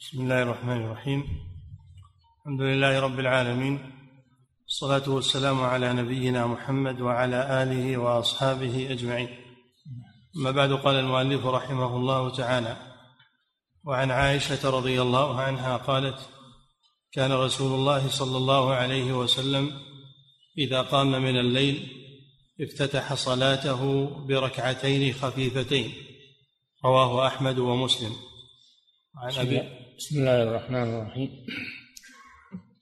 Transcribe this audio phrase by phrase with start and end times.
[0.00, 1.20] بسم الله الرحمن الرحيم.
[2.38, 3.92] الحمد لله رب العالمين.
[4.66, 9.28] الصلاة والسلام على نبينا محمد وعلى آله وأصحابه أجمعين.
[10.36, 12.76] أما بعد قال المؤلف رحمه الله تعالى
[13.84, 16.28] وعن عائشة رضي الله عنها قالت
[17.12, 19.70] كان رسول الله صلى الله عليه وسلم
[20.58, 21.76] إذا قام من الليل
[22.60, 25.92] افتتح صلاته بركعتين خفيفتين.
[26.84, 28.16] رواه أحمد ومسلم.
[29.16, 31.46] عن أبي بسم الله الرحمن الرحيم.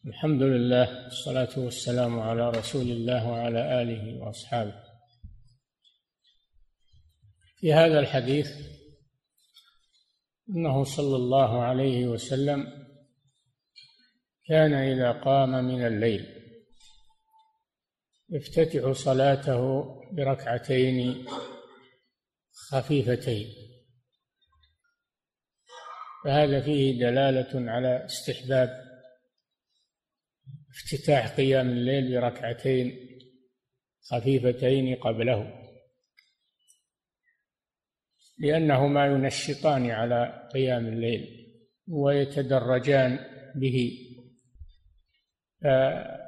[0.06, 4.74] الحمد لله والصلاة والسلام على رسول الله وعلى آله وأصحابه.
[7.56, 8.50] في هذا الحديث
[10.50, 12.66] أنه صلى الله عليه وسلم
[14.48, 16.26] كان إذا قام من الليل
[18.30, 21.26] يفتتح صلاته بركعتين
[22.52, 23.57] خفيفتين.
[26.24, 28.88] فهذا فيه دلالة على استحباب
[30.70, 33.08] افتتاح قيام الليل بركعتين
[34.10, 35.68] خفيفتين قبله
[38.38, 41.46] لأنهما ينشطان على قيام الليل
[41.88, 43.18] ويتدرجان
[43.54, 43.98] به.
[45.62, 46.22] فهذا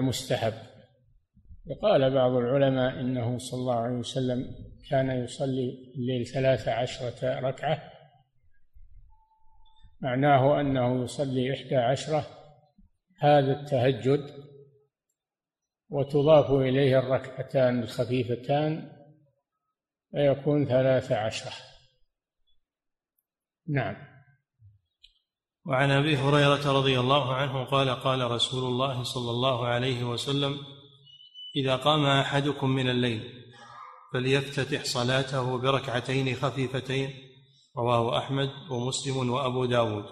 [0.00, 0.52] مستحب.
[1.66, 4.54] وقال بعض العلماء إنه صلى الله عليه وسلم
[4.90, 7.95] كان يصلي الليل ثلاث عشرة ركعة
[10.00, 12.26] معناه أنه يصلي إحدى عشرة
[13.18, 14.46] هذا التهجد
[15.88, 18.92] وتضاف إليه الركعتان الخفيفتان
[20.10, 21.52] فيكون ثلاث عشرة.
[23.68, 23.96] نعم.
[25.66, 30.56] وعن أبي هريرة رضي الله عنه قال قال رسول الله صلى الله عليه وسلم
[31.56, 33.44] إذا قام أحدكم من الليل
[34.12, 37.25] فليفتتح صلاته بركعتين خفيفتين
[37.78, 40.04] رواه أحمد ومسلم وأبو داود.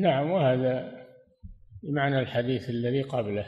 [0.00, 0.92] نعم وهذا
[1.82, 3.46] بمعنى الحديث الذي قبله.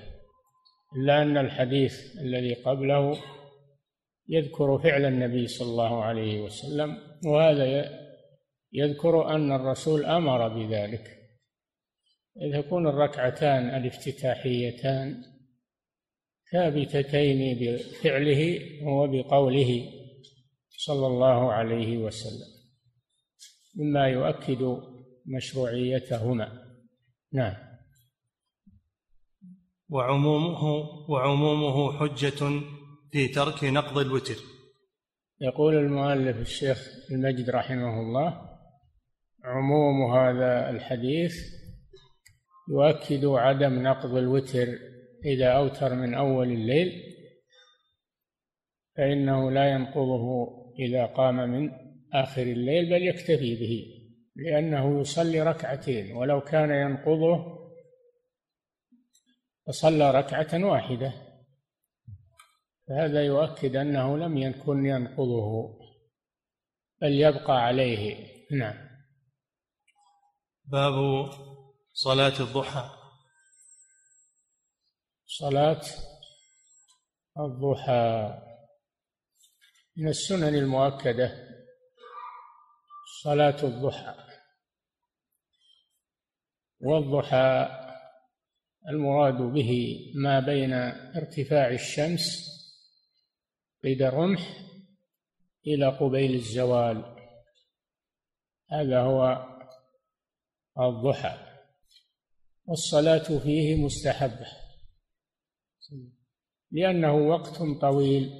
[0.96, 3.16] إلا أن الحديث الذي قبله
[4.28, 7.88] يذكر فعل النبي صلى الله عليه وسلم وهذا
[8.72, 11.04] يذكر أن الرسول أمر بذلك.
[12.42, 15.22] إذ تكون الركعتان الافتتاحيتان
[16.52, 19.84] ثابتتين بفعله وبقوله
[20.70, 22.61] صلى الله عليه وسلم.
[23.74, 24.78] مما يؤكد
[25.26, 26.62] مشروعيتهما.
[27.32, 27.54] نعم.
[29.88, 30.64] وعمومه
[31.08, 32.62] وعمومه حجة
[33.10, 34.36] في ترك نقض الوتر.
[35.40, 38.52] يقول المؤلف الشيخ المجد رحمه الله
[39.44, 41.34] عموم هذا الحديث
[42.68, 44.68] يؤكد عدم نقض الوتر
[45.24, 47.02] إذا أوتر من أول الليل
[48.96, 51.70] فإنه لا ينقضه إذا قام من
[52.14, 54.02] آخر الليل بل يكتفي به
[54.36, 57.62] لأنه يصلي ركعتين ولو كان ينقضه
[59.66, 61.12] فصلى ركعة واحدة.
[62.88, 65.78] فهذا يؤكد أنه لم يكن ينقضه
[67.00, 68.28] بل يبقى عليه.
[68.50, 68.88] نعم.
[70.64, 70.94] باب
[71.92, 72.90] صلاة الضحى.
[75.26, 75.82] صلاة
[77.38, 78.38] الضحى
[79.96, 81.51] من السنن المؤكدة.
[83.22, 84.14] صلاة الضحى.
[86.80, 87.68] والضحى
[88.88, 89.72] المراد به
[90.14, 90.72] ما بين
[91.16, 92.22] ارتفاع الشمس
[93.82, 94.40] قيد الرمح
[95.66, 97.16] إلى قبيل الزوال.
[98.70, 99.46] هذا هو
[100.78, 101.38] الضحى.
[102.64, 104.46] والصلاة فيه مستحبة
[106.70, 108.30] لأنه وقت طويل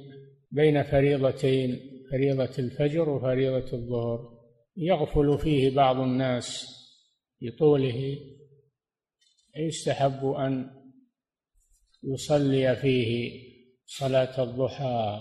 [0.51, 1.79] بين فريضتين
[2.11, 4.32] فريضة الفجر وفريضة الظهر.
[4.77, 6.65] يغفل فيه بعض الناس
[7.41, 8.17] بطوله
[9.55, 10.83] يستحب أن
[12.03, 13.43] يصلي فيه
[13.85, 15.19] صلاة الضحى.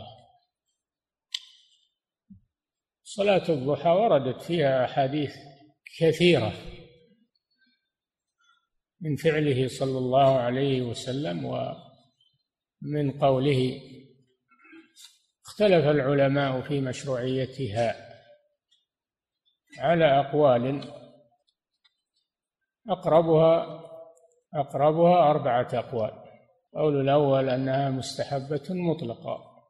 [3.04, 5.34] صلاة الضحى وردت فيها أحاديث
[5.98, 6.52] كثيرة
[9.00, 13.80] من فعله صلى الله عليه وسلم ومن قوله
[15.46, 18.11] اختلف العلماء في مشروعيتها.
[19.78, 20.84] على أقوال
[22.88, 23.82] أقربها
[24.54, 26.22] أقربها أربعة أقوال.
[26.74, 29.64] القول الأول أنها مستحبة مطلقة.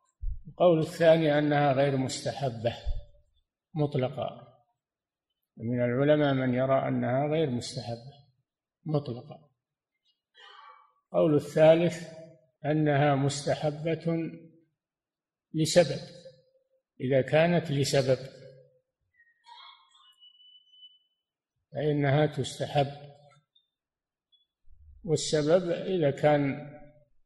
[0.49, 2.77] القول الثاني أنها غير مستحبة
[3.75, 4.49] مطلقة.
[5.57, 8.13] من العلماء من يرى أنها غير مستحبة
[8.85, 9.51] مطلقة.
[11.13, 12.09] القول الثالث
[12.65, 14.31] أنها مستحبة
[15.55, 16.01] لسبب.
[17.01, 18.42] إذا كانت لسبب
[21.73, 22.87] فإنها تستحب.
[25.05, 26.71] والسبب إذا كان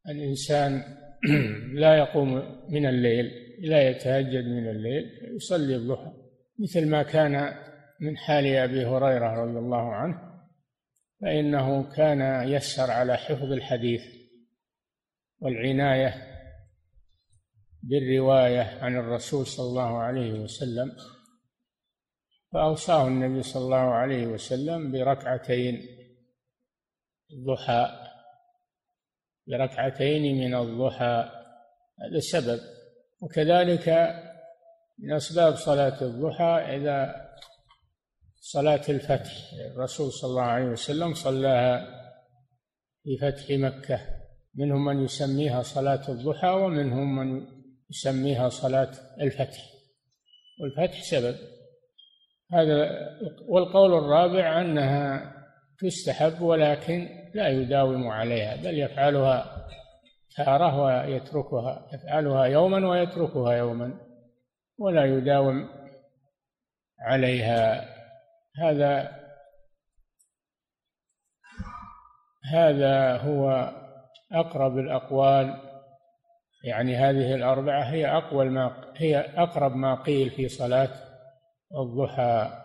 [0.09, 0.83] الإنسان
[1.81, 2.33] لا يقوم
[2.69, 5.03] من الليل لا يتهجد من الليل
[5.35, 6.11] يصلي الضحى
[6.59, 7.53] مثل ما كان
[8.01, 10.27] من حال أبي هريرة رضي الله عنه
[11.21, 14.01] فإنه كان يسر على حفظ الحديث
[15.39, 16.13] والعناية
[17.83, 20.91] بالرواية عن الرسول صلى الله عليه وسلم.
[22.53, 25.87] فأوصاه النبي صلى الله عليه وسلم بركعتين
[27.31, 28.07] الضحى
[29.47, 31.31] بركعتين من الضحى
[31.99, 32.59] هذا السبب
[33.21, 33.89] وكذلك
[34.99, 37.27] من أسباب صلاة الضحى إذا
[38.39, 39.31] صلاة الفتح
[39.71, 41.97] الرسول صلى الله عليه وسلم صلاها
[43.03, 43.99] في فتح مكة.
[44.55, 47.47] منهم من يسميها صلاة الضحى ومنهم من
[47.89, 48.91] يسميها صلاة
[49.21, 49.63] الفتح.
[50.59, 51.35] والفتح سبب.
[52.53, 53.09] هذا
[53.47, 55.33] والقول الرابع أنها
[55.79, 59.67] تستحب ولكن لا يداوم عليها بل يفعلها
[60.35, 63.93] تارة ويتركها يفعلها يوما ويتركها يوما
[64.77, 65.69] ولا يداوم
[66.99, 67.85] عليها.
[68.57, 69.17] هذا
[72.51, 73.73] هذا هو
[74.31, 75.61] أقرب الأقوال.
[76.63, 81.06] يعني هذه الأربعة هي أقوى ما هي أقرب ما قيل في صلاة
[81.75, 82.63] الضحى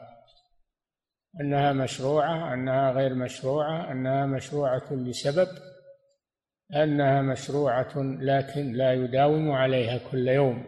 [1.40, 5.48] أنها مشروعة أنها غير مشروعة أنها مشروعة لسبب
[6.74, 10.64] أنها مشروعة لكن لا يداوم عليها كل يوم.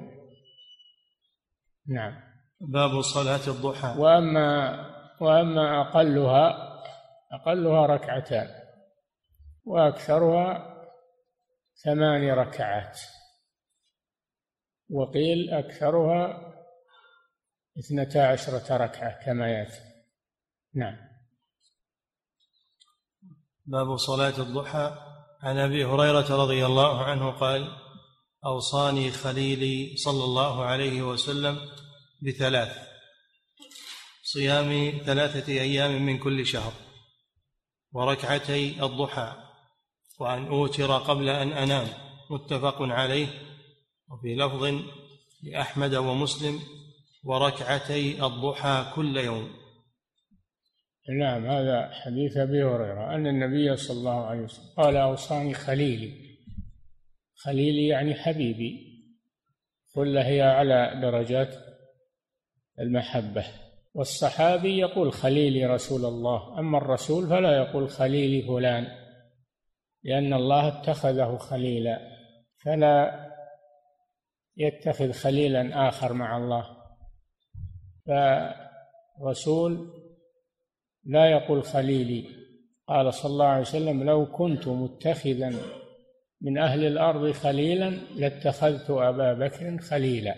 [1.89, 2.21] نعم.
[2.61, 4.01] باب صلاة الضحى.
[4.01, 4.81] وأما
[5.21, 6.75] وأما أقلها
[7.33, 8.49] أقلها ركعتان
[9.65, 10.75] وأكثرها
[11.85, 13.01] ثمان ركعات.
[14.91, 16.55] وقيل أكثرها
[17.79, 19.81] اثنتا عشرة ركعة كما يأتي.
[20.75, 20.97] نعم.
[23.67, 24.99] باب صلاة الضحى.
[25.43, 27.77] عن أبي هريرة رضي الله عنه قال
[28.45, 31.59] أوصاني خليلي صلى الله عليه وسلم
[32.23, 32.89] بثلاث.
[34.23, 36.73] صيام ثلاثة أيام من كل شهر.
[37.93, 39.37] وركعتي الضحى.
[40.19, 41.89] وأن أوتر قبل أن أنام.
[42.31, 43.29] متفق عليه.
[44.09, 44.83] وفي لفظ
[45.43, 46.61] لأحمد ومسلم
[47.25, 49.51] وركعتي الضحى كل يوم.
[51.19, 53.15] نعم هذا حديث أبي هريرة.
[53.15, 56.37] أن النبي صلى الله عليه وسلم قال أوصاني خليلي.
[57.35, 58.95] خليلي يعني حبيبي.
[59.95, 61.55] قل هي على درجات
[62.81, 63.45] المحبة.
[63.95, 66.59] والصحابي يقول خليلي رسول الله.
[66.59, 68.87] أما الرسول فلا يقول خليلي فلان
[70.03, 71.99] لأن الله اتخذه خليلا.
[72.65, 73.25] فلا
[74.57, 76.74] يتخذ خليلا آخر مع الله.
[78.07, 79.93] فرسول
[81.05, 82.45] لا يقول خليلي.
[82.89, 85.53] قال صلى الله عليه وسلم لو كنت متخذا
[86.41, 90.35] من أهل الأرض خليلا لاتخذت أبا بكر خليلا.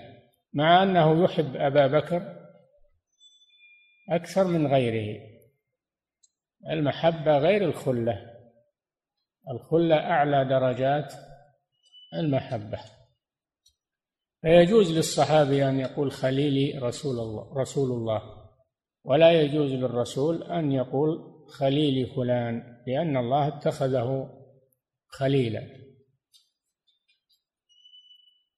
[0.53, 2.37] مع أنه يحب أبا بكر
[4.11, 5.21] أكثر من غيره.
[6.71, 8.33] المحبة غير الخلة.
[9.51, 11.15] الخلة أعلى درجات
[12.15, 12.79] المحبة.
[14.43, 18.23] فيجوز للصحابي أن يقول خليلي رسول الله رسول الله.
[19.05, 24.31] ولا يجوز للرسول أن يقول خليلي فلان لأن الله اتخذه
[25.09, 25.87] خليلا.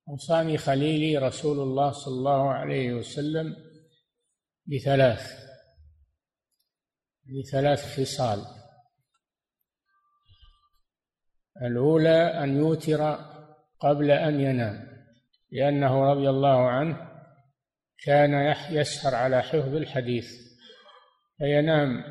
[0.08, 3.56] أوصاني خليلي رسول الله صلى الله عليه وسلم
[4.66, 5.48] بثلاث
[7.26, 8.44] بثلاث خصال.
[11.62, 13.18] الأولى أن يوتر
[13.80, 14.87] قبل أن ينام.
[15.50, 17.08] لأنه رضي الله عنه
[18.04, 20.26] كان يسهر على حفظ الحديث
[21.38, 22.04] فينام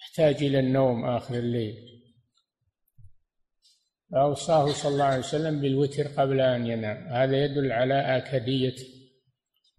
[0.00, 1.74] يحتاج إلى النوم آخر الليل.
[4.12, 7.08] فأوصاه صلى الله عليه وسلم بالوتر قبل أن ينام.
[7.08, 8.74] هذا يدل على آكدية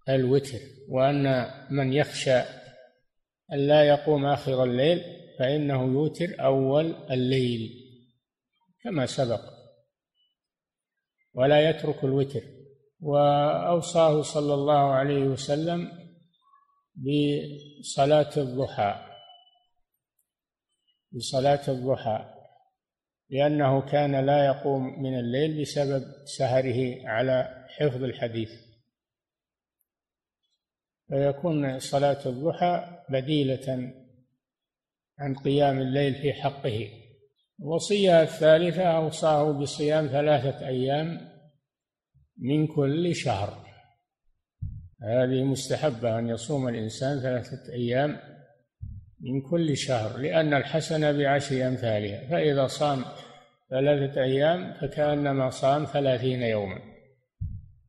[0.10, 0.60] الوتر.
[0.90, 2.40] وأن من يخشى
[3.54, 5.04] أن لا يقوم آخر الليل
[5.40, 7.70] فإنه يوتر أول الليل
[8.84, 9.57] كما سبق.
[11.38, 12.42] ولا يترك الوتر.
[13.00, 15.92] وأوصاه صلى الله عليه وسلم
[16.96, 19.08] بصلاة الضحى
[21.12, 22.34] بصلاة الضحى
[23.30, 28.52] لأنه كان لا يقوم من الليل بسبب سهره على حفظ الحديث.
[31.08, 33.94] فيكون صلاة الضحى بديلة
[35.20, 37.07] عن قيام الليل في حقه.
[37.60, 41.22] الوصية الثالثة أوصاه بصيام ثلاثة أيام
[42.38, 43.68] من كل شهر.
[45.02, 48.20] هذه مستحبة أن يصوم الإنسان ثلاثة أيام
[49.20, 53.06] من كل شهر لأن الحسنة بعشر أمثالها فإذا صام
[53.70, 56.80] ثلاثة أيام فكأنما صام ثلاثين يوما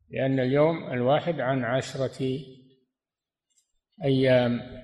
[0.09, 2.39] لأن اليوم الواحد عن عشرة
[4.03, 4.78] أيام.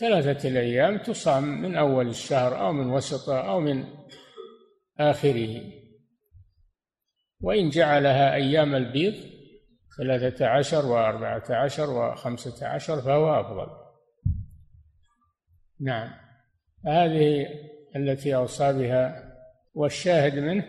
[0.00, 3.84] ثلاثة الأيام تصام من أول الشهر أو من وسطه أو من
[4.98, 5.62] آخره.
[7.40, 9.14] وإن جعلها أيام البيض
[9.98, 13.66] ثلاثة عشر وأربعة عشر وخمسة عشر فهو أفضل.
[15.80, 16.10] نعم.
[16.86, 17.46] هذه
[17.96, 19.32] التي أوصى بها
[19.74, 20.64] والشاهد منه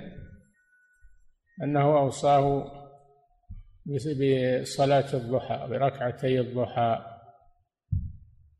[1.64, 2.72] أنه أوصاه
[3.86, 7.11] بصلاة الضحى بركعتي الضحى.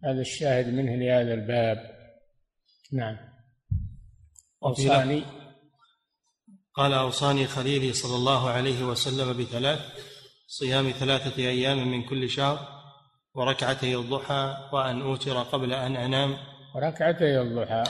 [0.06, 1.78] الشاهد منه لهذا الباب.
[2.92, 3.18] نعم.
[4.64, 5.24] أوصاني
[6.74, 9.80] قال أوصاني خليلي صلى الله عليه وسلم بثلاث
[10.48, 12.82] صيام ثلاثة أيام من كل شهر
[13.34, 16.38] وركعتي الضحى وأن أوتر قبل أن أنام.
[16.76, 17.84] وركعتي الضحى.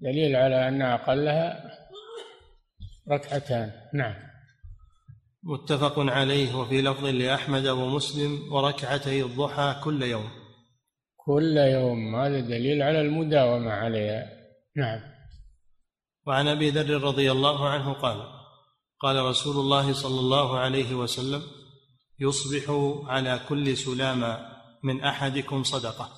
[0.00, 1.70] دليل على أن أقلها
[3.10, 3.72] ركعتان.
[3.94, 4.14] نعم.
[5.42, 10.45] متفق عليه وفي لفظ لأحمد ومسلم وركعتي الضحى كل يوم.
[11.26, 14.22] كل يوم هذا دليل على المداومة عليها.
[14.76, 15.00] نعم.
[16.26, 18.36] وعن أبي ذر رضي الله عنه قال
[19.00, 21.42] قال رسول الله صلى الله عليه وسلم
[22.18, 22.64] يصبح
[23.06, 24.38] على كل سلامة
[24.82, 26.10] من أحدكم صدقة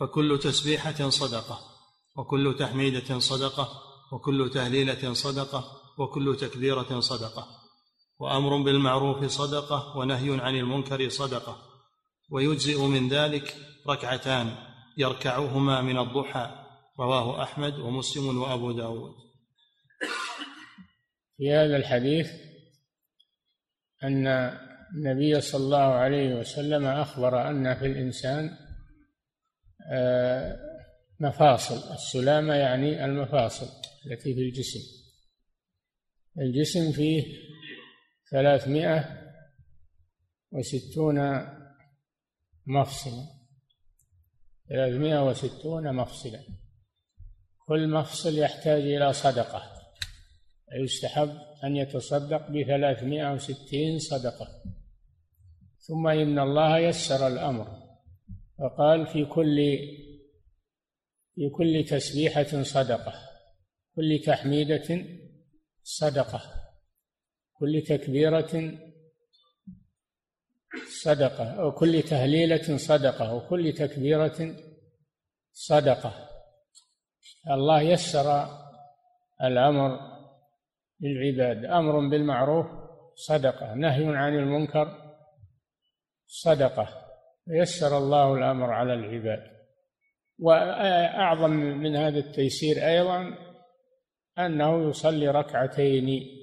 [0.00, 1.58] فكل تسبيحة صدقة
[2.16, 3.68] وكل تحميدة صدقة
[4.12, 5.64] وكل تهليلة صدقة
[5.98, 7.46] وكل تكبيرة صدقة
[8.18, 11.71] وأمر بالمعروف صدقة ونهي عن المنكر صدقة.
[12.32, 13.56] ويجزئ من ذلك
[13.88, 14.54] ركعتان
[14.98, 16.62] يركعهما من الضحى.
[17.00, 19.14] رواه أحمد ومسلم وأبو داود.
[21.36, 22.30] في هذا الحديث
[24.04, 24.26] أن
[24.94, 28.50] النبي صلى الله عليه وسلم أخبر أن في الإنسان
[29.92, 30.56] آه،
[31.20, 31.94] مفاصل.
[31.94, 33.66] السلامة يعني المفاصل
[34.06, 34.80] التي في الجسم.
[36.38, 37.24] الجسم فيه
[38.30, 39.22] ثلاثمائة
[40.52, 41.18] وستون
[42.66, 43.42] مفصلا
[44.68, 46.40] ثلاثمائة وستون مفصلا.
[47.66, 49.62] كل مفصل يحتاج إلى صدقة.
[50.74, 54.62] يستحب أن يتصدق بثلاثمائة وستين صدقة.
[55.78, 57.82] ثم إن الله يسر الأمر.
[58.58, 59.78] فقال في كل
[61.34, 63.14] في كل تسبيحة صدقة.
[63.96, 65.04] كل تحميدة
[65.82, 66.42] صدقة.
[67.52, 68.78] كل تكبيرة
[71.02, 74.54] صدقة أو كل تهليلة صدقة وكل تكبيرة
[75.52, 76.28] صدقة.
[77.50, 78.46] الله يسر
[79.42, 79.98] الأمر
[81.00, 81.64] للعباد.
[81.64, 82.66] أمر بالمعروف
[83.14, 85.14] صدقة نهي عن المنكر
[86.26, 86.88] صدقة.
[87.48, 89.52] يسر الله الأمر على العباد.
[90.38, 93.38] وأعظم من هذا التيسير أيضا
[94.38, 96.41] أنه يصلي ركعتين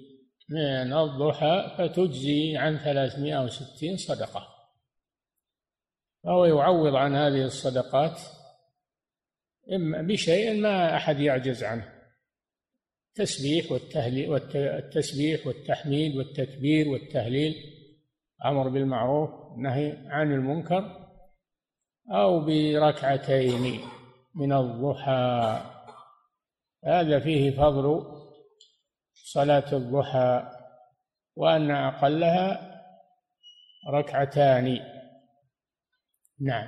[0.50, 4.48] من الضحى فتجزي عن ثلاثمائة وستين صدقة.
[6.24, 8.22] فهو يعوض عن هذه الصدقات
[9.74, 11.94] إما بشيء ما أحد يعجز عنه.
[13.10, 17.56] التسبيح والتهليل والتسبيح والتحميد والتكبير والتهليل
[18.46, 21.10] أمر بالمعروف نهي عن المنكر
[22.12, 23.80] أو بركعتين
[24.36, 25.62] من الضحى.
[26.86, 28.19] هذا فيه فضل
[29.24, 30.52] صلاة الضحى
[31.36, 32.76] وأن أقلها
[33.94, 34.80] ركعتان.
[36.42, 36.68] نعم.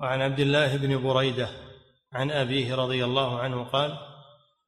[0.00, 1.48] وعن عبد الله بن بريدة
[2.12, 3.98] عن أبيه رضي الله عنه قال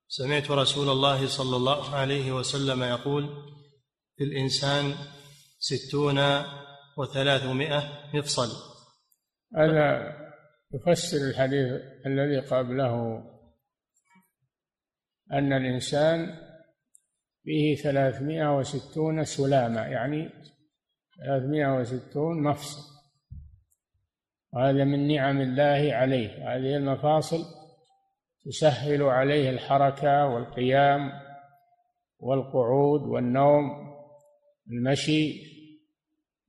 [0.09, 3.29] سمعت رسول الله صلى الله عليه وسلم يقول
[4.17, 4.95] في الإنسان
[5.59, 6.19] ستون
[6.97, 7.83] وثلاثمائة
[8.15, 8.49] مفصل.
[9.57, 10.17] هذا
[10.75, 13.25] يفسر الحديث الذي قبله
[15.35, 16.35] أن الإنسان
[17.45, 20.31] فيه ثلاثمائة وستون سلامة يعني
[21.19, 22.95] ثلاثمائة وستون مفصل
[24.53, 26.29] وهذا من نعم الله عليه.
[26.29, 27.45] هذه المفاصل
[28.45, 31.13] تسهل عليه الحركة والقيام
[32.19, 33.95] والقعود والنوم
[34.71, 35.55] المشي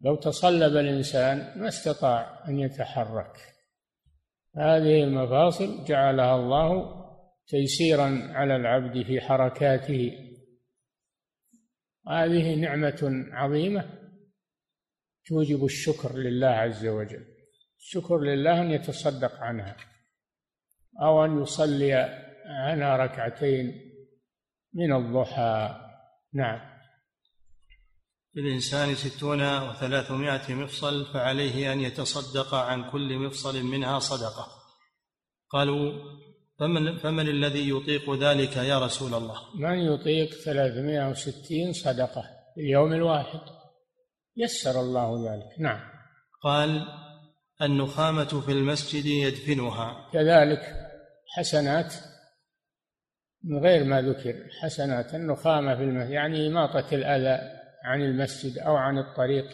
[0.02, 3.38] لو تصلب الإنسان ما استطاع أن يتحرك.
[4.56, 7.05] هذه المفاصل جعلها الله
[7.48, 10.12] تيسيرا على العبد في حركاته.
[12.08, 14.00] هذه نعمة عظيمة
[15.26, 17.26] توجب الشكر لله عز وجل.
[17.80, 19.78] الشكر لله أن يتصدق عنها
[21.02, 21.94] أو أن يصلي
[22.46, 23.82] عنها ركعتين
[24.74, 25.82] من الضحى.
[26.34, 26.76] نعم.
[28.36, 34.48] للإنسان ستون وثلاثمائة مفصل فعليه أن يتصدق عن كل مفصل منها صدقة.
[35.50, 35.94] قالوا
[36.60, 42.22] فمن, فمن الذي يطيق ذلك يا رسول الله؟ من يطيق ثلاثمائة وستين صدقة
[42.56, 43.40] في اليوم الواحد.
[44.38, 45.60] يسر الله ذلك.
[45.60, 45.80] نعم.
[46.44, 46.88] قال
[47.62, 50.10] النخامة في المسجد يدفنها.
[50.14, 50.62] كذلك
[51.38, 51.94] حسنات
[53.44, 54.36] من غير ما ذكر.
[54.62, 57.40] حسنات النخامة في المسجد يعني إماطة الأذى
[57.84, 59.46] عن المسجد أو عن الطريق.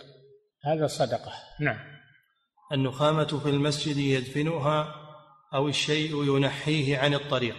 [0.65, 1.31] هذا صدقة.
[1.59, 1.79] نعم.
[2.73, 5.00] النخامة في المسجد يدفنها
[5.53, 7.55] أو الشيء ينحيه عن الطريق.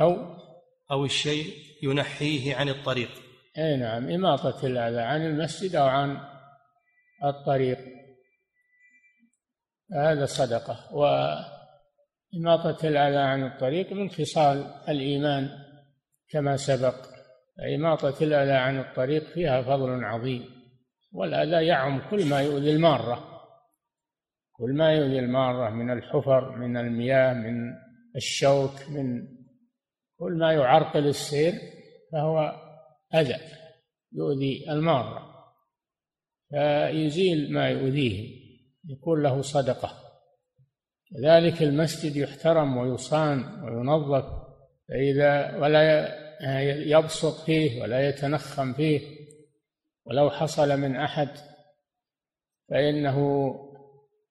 [0.00, 0.36] أو
[0.90, 3.10] أو الشيء ينحيه عن الطريق.
[3.58, 6.20] أي نعم إماطة الأذى عن المسجد أو عن
[7.24, 7.78] الطريق.
[9.92, 10.94] هذا صدقة.
[10.94, 15.50] وإماطة الأذى عن الطريق من خصال الإيمان
[16.30, 16.94] كما سبق.
[17.74, 20.56] إماطة الأذى عن الطريق فيها فضل عظيم
[21.12, 23.35] والأذى يعم كل ما يؤذي المارة.
[24.58, 27.74] كل ما يؤذي المارة من الحفر من المياه من
[28.16, 29.28] الشوك من
[30.18, 31.52] كل ما يعرقل السير
[32.12, 32.52] فهو
[33.14, 33.36] أذى
[34.12, 35.26] يؤذي المارة.
[36.50, 38.36] فيزيل ما يؤذيه
[38.88, 39.90] يكون له صدقة.
[41.14, 44.24] كذلك المسجد يحترم ويصان وينظف
[44.88, 46.08] فإذا ولا
[46.86, 49.00] يبصق فيه ولا يتنخم فيه
[50.06, 51.28] ولو حصل من أحد
[52.70, 53.50] فإنه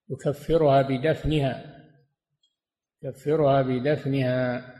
[0.10, 1.76] يكفرها بدفنها
[3.06, 4.76] يكفرها بدفنها.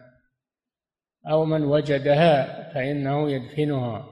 [1.32, 4.06] أو من وجدها فإنه يدفنها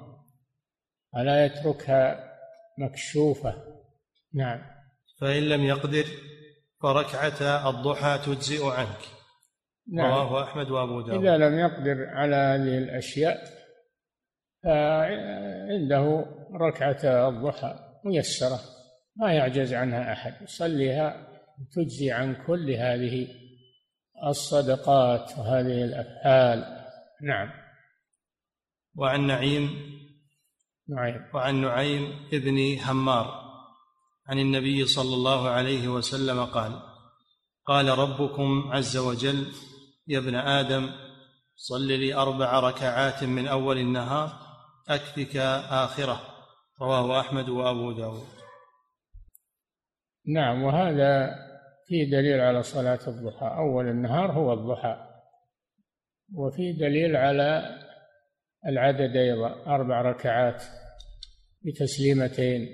[1.14, 2.34] ولا يتركها
[2.78, 3.64] مكشوفة.
[4.34, 4.62] نعم.
[5.22, 6.06] فإن لم يقدر
[6.82, 9.02] فركعة الضحى تجزئ عنك.
[9.92, 10.12] نعم.
[10.12, 11.26] رواه أحمد وأبو داود.
[11.26, 13.44] إذا لم يقدر على هذه الأشياء
[14.64, 18.60] فعنده ركعة الضحى ميسرة.
[19.16, 20.42] ما يعجز عنها أحد.
[20.42, 21.28] يصليها
[21.76, 23.28] تجزي عن كل هذه
[24.28, 26.86] الصدقات وهذه الأفعال.
[27.22, 27.50] نعم.
[28.96, 29.70] وعن نعيم
[30.90, 31.26] نعيم.
[31.34, 33.44] وعن نعيم ابن همار
[34.28, 36.80] عن النبي صلى الله عليه وسلم قال
[37.66, 39.48] قال ربكم عز وجل
[40.08, 40.90] يا ابن آدم
[41.56, 44.30] صل لي أربع ركعات من أول النهار
[44.90, 45.36] أكفك
[45.70, 46.22] آخرة.
[46.82, 48.43] رواه أحمد وأبو داود.
[50.28, 51.36] نعم وهذا
[51.88, 53.56] فيه دليل على صلاة الضحى.
[53.58, 55.08] أول النهار هو الضحى
[56.36, 57.80] وفي دليل على
[58.68, 60.64] العدد أيضا أربع ركعات
[61.62, 62.68] بتسليمتين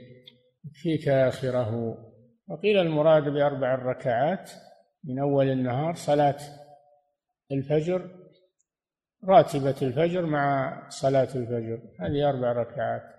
[0.66, 1.98] يكفيك آخره
[2.48, 4.52] وقيل المراد بأربع ركعات
[5.04, 6.38] من أول النهار صلاة
[7.52, 8.10] الفجر
[9.28, 11.82] راتبة الفجر مع صلاة الفجر.
[12.00, 13.19] هذه أربع ركعات.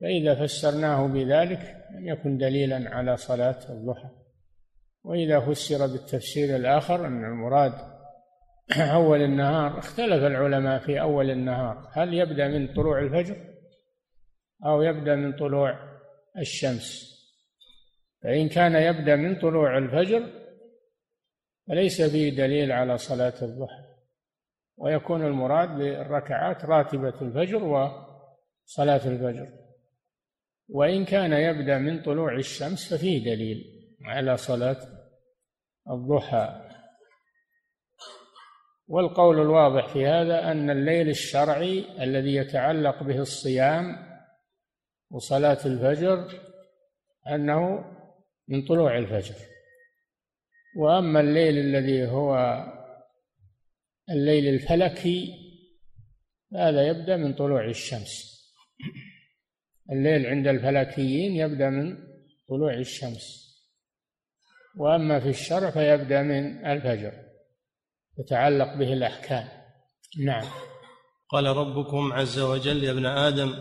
[0.00, 4.08] فإذا فسرناه بذلك لم يكن دليلا على صلاة الضحى.
[5.04, 7.72] وإذا فسر بالتفسير الآخر أن المراد
[8.94, 11.90] أول النهار اختلف العلماء في أول النهار.
[11.92, 13.36] هل يبدأ من طلوع الفجر
[14.66, 15.78] أو يبدأ من طلوع
[16.38, 17.10] الشمس؟
[18.22, 20.26] فإن كان يبدأ من طلوع الفجر
[21.68, 23.90] فليس فيه دليل على صلاة الضحى.
[24.76, 29.69] ويكون المراد بالركعات راتبة الفجر وصلاة الفجر.
[30.72, 33.64] وإن كان يبدأ من طلوع الشمس ففيه دليل
[34.04, 34.76] على صلاة
[35.90, 36.70] الضحى.
[38.88, 43.96] والقول الواضح في هذا أن الليل الشرعي الذي يتعلق به الصيام
[45.10, 46.40] وصلاة الفجر
[47.28, 47.84] أنه
[48.48, 49.34] من طلوع الفجر.
[50.76, 52.36] وأما الليل الذي هو
[54.10, 55.34] الليل الفلكي
[56.54, 58.29] هذا يبدأ من طلوع الشمس.
[59.92, 61.96] الليل عند الفلكيين يبدأ من
[62.48, 63.50] طلوع الشمس
[64.76, 67.12] وأما في الشرع فيبدأ من الفجر
[68.18, 69.48] يتعلق به الأحكام.
[70.24, 70.44] نعم.
[71.28, 73.54] قال ربكم عز وجل يا ابن آدم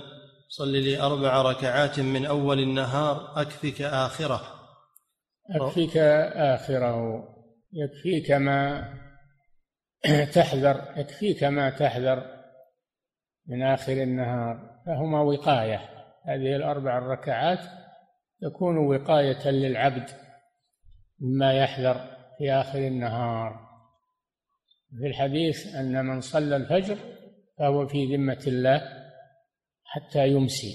[0.49, 4.41] صل لي أربع ركعات من أول النهار أكفك آخره.
[5.55, 7.27] يكفيك آخره.
[7.73, 8.93] يكفيك ما
[10.35, 12.39] تحذر يكفيك ما تحذر
[13.47, 15.98] من آخر النهار فهما وقاية.
[16.29, 17.59] هذه الأربع الركعات
[18.41, 20.09] تكون وقاية للعبد
[21.19, 21.95] مما يحذر
[22.37, 23.69] في آخر النهار.
[24.99, 26.97] في الحديث أن من صلى الفجر
[27.59, 28.81] فهو في ذمة الله
[29.83, 30.73] حتى يمسي.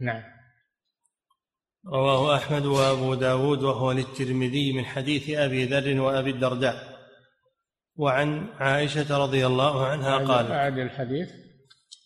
[0.00, 0.22] نعم.
[1.86, 6.74] رواه أحمد وأبو داود وهو للترمذي من حديث أبي ذر وأبي الدرداء.
[7.96, 11.41] وعن عائشة رضي الله عنها قال أعد الحديث.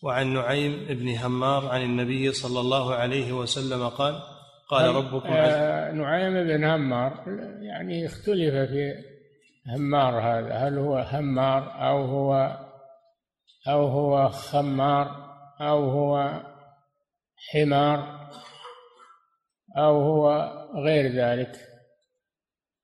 [0.03, 4.19] وعن نعيم بن همار عن النبي صلى الله عليه وسلم قال
[4.69, 7.23] قال ربكم آه نعيم بن همار
[7.61, 8.93] يعني اختلف في
[9.67, 12.57] همار هذا هل هو همار أو هو
[13.67, 15.27] أو هو خمار
[15.61, 16.41] أو هو
[17.51, 18.29] حمار
[19.77, 21.51] أو هو غير ذلك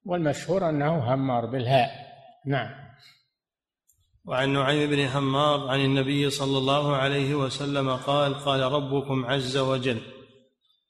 [0.05, 1.89] والمشهور أنه همار بالهاء.
[2.45, 2.82] نعم.
[4.25, 9.97] وعن نعيم بن همار عن النبي صلى الله عليه وسلم قال قال ربكم عز وجل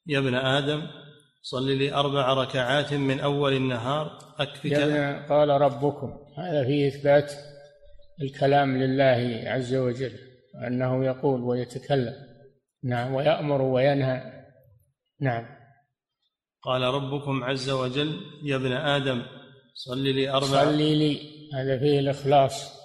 [0.07, 0.87] يا ابن آدم
[1.41, 4.73] صل لي أربع ركعات من أول النهار أكفك.
[5.29, 6.17] قال ربكم.
[6.37, 7.33] هذا فيه إثبات
[8.21, 10.11] الكلام لله عز وجل
[10.67, 12.13] أنه يقول ويتكلم
[12.83, 14.21] نعم ويأمر وينهى.
[15.21, 15.45] نعم.
[16.61, 19.25] قال ربكم عز وجل يا ابن آدم
[19.73, 21.19] صل لي أربع صل لي.
[21.53, 22.82] هذا فيه الإخلاص.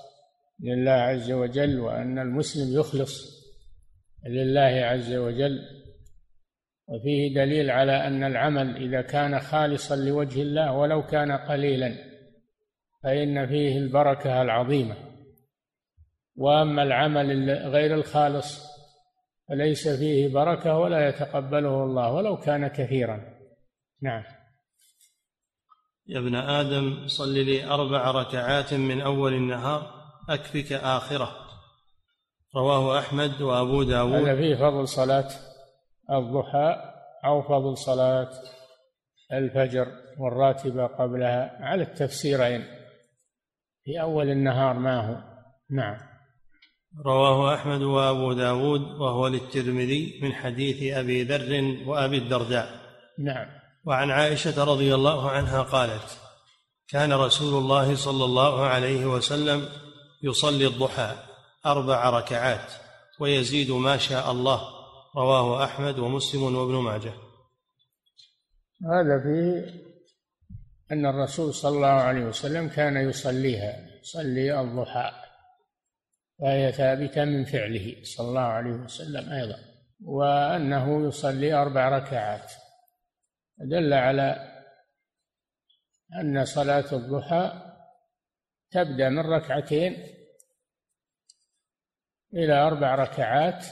[0.61, 3.39] لله عز وجل وأن المسلم يخلص
[4.27, 5.59] لله عز وجل.
[6.89, 11.95] وفيه دليل على أن العمل إذا كان خالصا لوجه الله ولو كان قليلا
[13.03, 14.97] فإن فيه البركة العظيمة.
[16.37, 18.69] وأما العمل غير الخالص
[19.49, 23.39] فليس فيه بركة ولا يتقبله الله ولو كان كثيرا.
[24.03, 24.25] نعم.
[26.07, 29.98] يا ابن آدم صل لي أربع ركعات من أول النهار.
[30.29, 31.37] أكفك آخرة.
[32.57, 34.29] رواه أحمد وأبو داود.
[34.29, 35.29] هذا فيه فضل صلاة
[36.11, 36.77] الضحى
[37.25, 38.31] أو فضل صلاة
[39.33, 39.87] الفجر
[40.19, 42.65] والراتبة قبلها على التفسيرين.
[43.85, 45.17] في أول النهار ما هو؟
[45.71, 45.97] نعم.
[47.07, 52.69] رواه أحمد وأبو داود وهو للترمذي من حديث أبي ذر وأبي الدرداء.
[53.19, 53.47] نعم.
[53.85, 56.19] وعن عائشة رضي الله عنها قالت
[56.89, 59.69] كان رسول الله صلى الله عليه وسلم
[60.23, 61.17] يصلي الضحى
[61.67, 62.73] أربع ركعات
[63.21, 64.61] ويزيد ما شاء الله
[65.17, 67.13] رواه أحمد ومسلم وابن ماجه.
[68.85, 69.65] هذا في
[70.93, 75.13] أن الرسول صلى الله عليه وسلم كان يصليها يصلي الضحى
[76.39, 79.59] وهي ثابتة من فعله صلى الله عليه وسلم أيضا
[80.05, 82.53] وأنه يصلي أربع ركعات.
[83.59, 84.55] دل على
[86.21, 87.68] أن صلاة الضحى
[88.71, 89.97] تبدأ من ركعتين
[92.35, 93.67] إلى أربع ركعات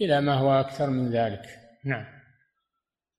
[0.00, 1.46] إلى ما هو أكثر من ذلك.
[1.84, 2.16] نعم.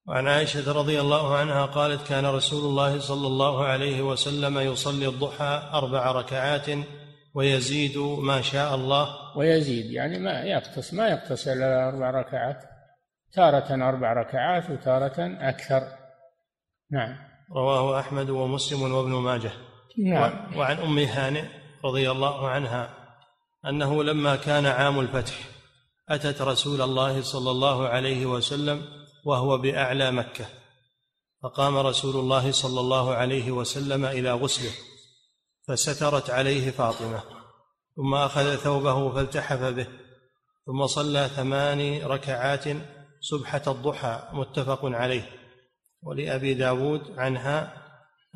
[0.07, 5.69] وعن عائشة رضي الله عنها قالت كان رسول الله صلى الله عليه وسلم يصلي الضحى
[5.73, 6.65] أربع ركعات
[7.33, 9.37] ويزيد ما شاء الله.
[9.37, 12.63] ويزيد يعني ما يقتص ما يقتصر على أربع ركعات
[13.33, 15.87] تارة أربع ركعات وتارة أكثر.
[16.91, 17.17] نعم.
[17.51, 19.51] رواه أحمد ومسلم وابن ماجه.
[19.97, 20.57] نعم.
[20.57, 21.43] وعن أم هانئ
[21.85, 22.89] رضي الله عنها
[23.65, 25.33] أنه لما كان عام الفتح
[26.09, 28.81] أتت رسول الله صلى الله عليه وسلم
[29.25, 30.45] وهو بأعلى مكة
[31.43, 34.71] فقام رسول الله صلى الله عليه وسلم إلى غسله
[35.67, 37.21] فسترت عليه فاطمة
[37.95, 39.87] ثم أخذ ثوبه فالتحف به
[40.65, 42.63] ثم صلى ثمان ركعات
[43.21, 45.29] سبحة الضحى متفق عليه
[46.01, 47.86] ولأبي داود عنها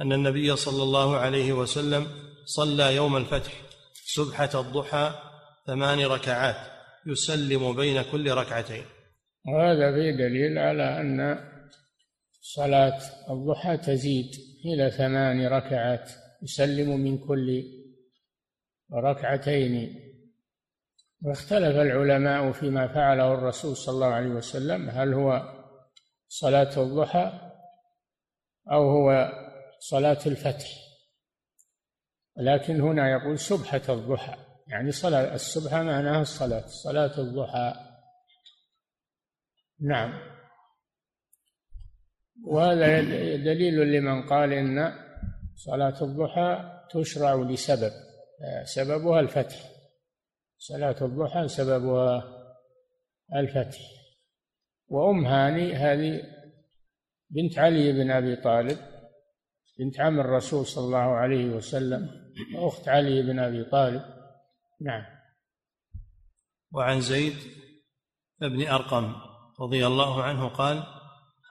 [0.01, 2.07] أن النبي صلى الله عليه وسلم
[2.45, 3.51] صلى يوم الفتح
[4.05, 5.11] سبحة الضحى
[5.67, 6.55] ثمان ركعات
[7.05, 8.83] يسلم بين كل ركعتين.
[9.47, 11.39] وهذا فيه دليل على أن
[12.41, 14.31] صلاة الضحى تزيد
[14.65, 16.11] إلى ثمان ركعات
[16.43, 17.63] يسلم من كل
[18.93, 19.95] ركعتين.
[21.21, 25.41] واختلف العلماء فيما فعله الرسول صلى الله عليه وسلم هل هو
[26.27, 27.51] صلاة الضحى
[28.71, 29.31] أو هو
[29.83, 30.67] صلاة الفتح.
[32.37, 34.35] لكن هنا يقول سبحة الضحى.
[34.67, 37.73] يعني صلاة السبحة معناها الصلاة صلاة الضحى.
[39.79, 40.13] نعم.
[42.45, 43.01] وهذا
[43.35, 44.93] دليل لمن قال إن
[45.55, 47.91] صلاة الضحى تشرع لسبب.
[48.63, 49.71] سببها الفتح.
[50.57, 52.23] صلاة الضحى سببها
[53.35, 53.79] الفتح.
[54.87, 56.23] وأم هاني هذه
[57.29, 58.90] بنت علي بن أبي طالب
[59.79, 62.09] بنت عم الرسول صلى الله عليه وسلم
[62.55, 64.01] أخت علي بن أبي طالب.
[64.81, 65.03] نعم.
[66.71, 67.35] وعن زيد
[68.41, 69.15] بن أرقم
[69.59, 70.83] رضي الله عنه قال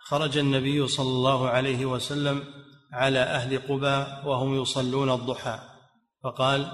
[0.03, 2.45] خرج النبي صلى الله عليه وسلم
[2.93, 5.59] على أهل قباء وهم يصلون الضحى
[6.25, 6.73] فقال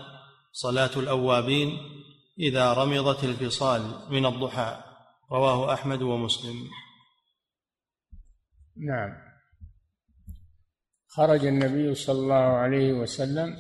[0.53, 1.79] صلاة الأوابين
[2.39, 4.83] إذا رمضت الفصال من الضحى
[5.33, 6.69] رواه أحمد ومسلم.
[8.77, 9.26] نعم.
[11.09, 13.57] خرج النبي صلى الله عليه وسلم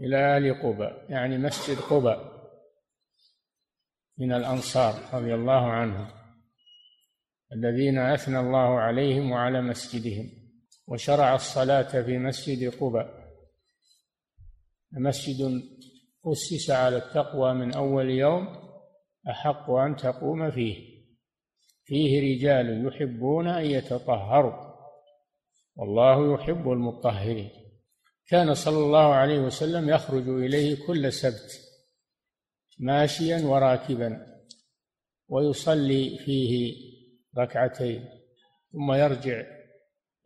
[0.00, 2.36] إلى أهل قباء يعني مسجد قباء
[4.18, 6.08] من الأنصار رضي الله عنهم
[7.52, 10.30] الذين أثنى الله عليهم وعلى مسجدهم
[10.86, 13.26] وشرع الصلاة في مسجد قباء.
[14.92, 15.62] مسجد
[16.26, 18.48] أسس على التقوى من أول يوم
[19.30, 20.96] أحق أن تقوم فيه.
[21.84, 24.65] فيه رجال يحبون أن يتطهروا.
[25.76, 27.50] والله يحب المطهرين.
[28.28, 31.60] كان صلى الله عليه وسلم يخرج إليه كل سبت
[32.78, 34.26] ماشيا وراكبا
[35.28, 36.74] ويصلي فيه
[37.38, 38.08] ركعتين
[38.72, 39.42] ثم يرجع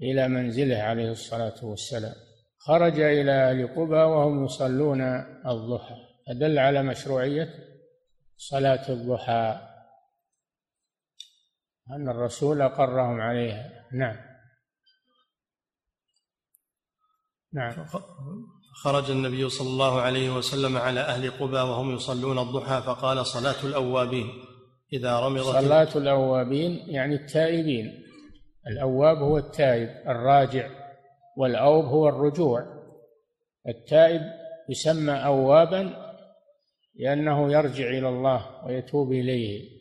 [0.03, 2.15] إلى منزله عليه الصلاة والسلام.
[2.59, 5.01] خرج إلى أهل قبى وهم يصلون
[5.47, 5.97] الضحى.
[6.29, 7.55] أدل على مشروعية
[8.37, 9.61] صلاة الضحى.
[11.91, 13.89] أن الرسول أقرهم عليها.
[13.93, 14.30] نعم.
[17.55, 17.73] نعم.
[18.83, 24.27] خرج النبي صلى الله عليه وسلم على أهل قبى وهم يصلون الضحى فقال صلاة الأوابين.
[24.93, 28.05] إذا رمضت صلاة الأوابين يعني التائبين.
[28.67, 30.71] الأواب هو التائب الراجع
[31.37, 32.65] والأوب هو الرجوع.
[33.69, 34.21] التائب
[34.69, 36.11] يسمى أوابا
[36.95, 39.81] لأنه يرجع إلى الله ويتوب إليه.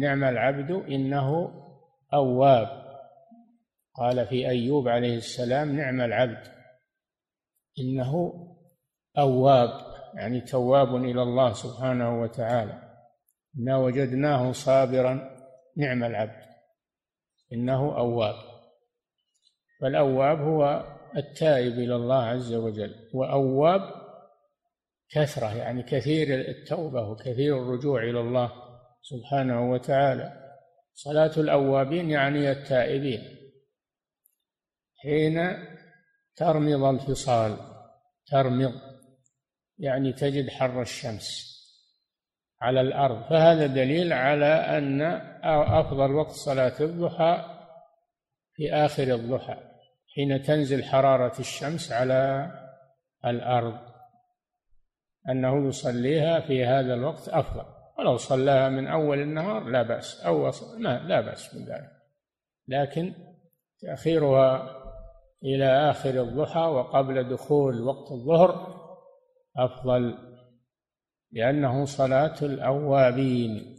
[0.00, 1.50] نعم العبد إنه
[2.14, 2.80] أواب.
[3.96, 6.59] قال في أيوب عليه السلام نعم العبد.
[7.80, 8.32] إنه
[9.18, 9.70] أواب
[10.14, 12.90] يعني تواب إلى الله سبحانه وتعالى.
[13.58, 15.36] إنا وجدناه صابرا
[15.76, 16.44] نعم العبد.
[17.52, 18.34] إنه أواب.
[19.80, 20.84] فالأواب هو
[21.16, 22.94] التائب إلى الله عز وجل.
[23.14, 23.80] وأواب
[25.10, 28.52] كثرة يعني كثير التوبة وكثير الرجوع إلى الله
[29.02, 30.56] سبحانه وتعالى.
[30.94, 33.22] صلاة الأوابين يعني التائبين.
[35.02, 35.66] حين
[36.36, 37.69] ترمض الفصال.
[38.26, 38.72] ترمض
[39.78, 41.50] يعني تجد حر الشمس
[42.60, 43.22] على الأرض.
[43.30, 45.02] فهذا دليل على أن
[45.80, 47.44] أفضل وقت صلاة الضحى
[48.54, 49.56] في آخر الضحى
[50.14, 52.50] حين تنزل حرارة الشمس على
[53.24, 53.78] الأرض.
[55.28, 57.64] أنه يصليها في هذا الوقت أفضل.
[57.98, 61.90] ولو صلاها من أول النهار لا بأس أو لا بأس من ذلك.
[62.68, 63.14] لكن
[63.80, 64.79] تأخيرها
[65.44, 68.80] إلى آخر الضحى وقبل دخول وقت الظهر
[69.56, 70.14] أفضل
[71.32, 73.76] لأنه صلاة الأوابين.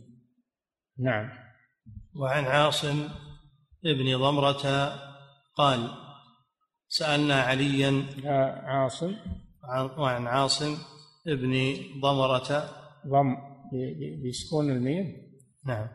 [1.00, 1.30] نعم.
[2.16, 3.08] وعن عاصم
[3.86, 4.94] ابن ضمرة
[5.56, 5.90] قال
[6.88, 8.06] سألنا عليا
[8.64, 9.16] عاصم.
[9.98, 10.78] وعن عاصم
[11.28, 12.70] ابن ضمرة.
[13.08, 13.36] ضم
[14.30, 15.06] بسكون الميم.
[15.66, 15.88] نعم.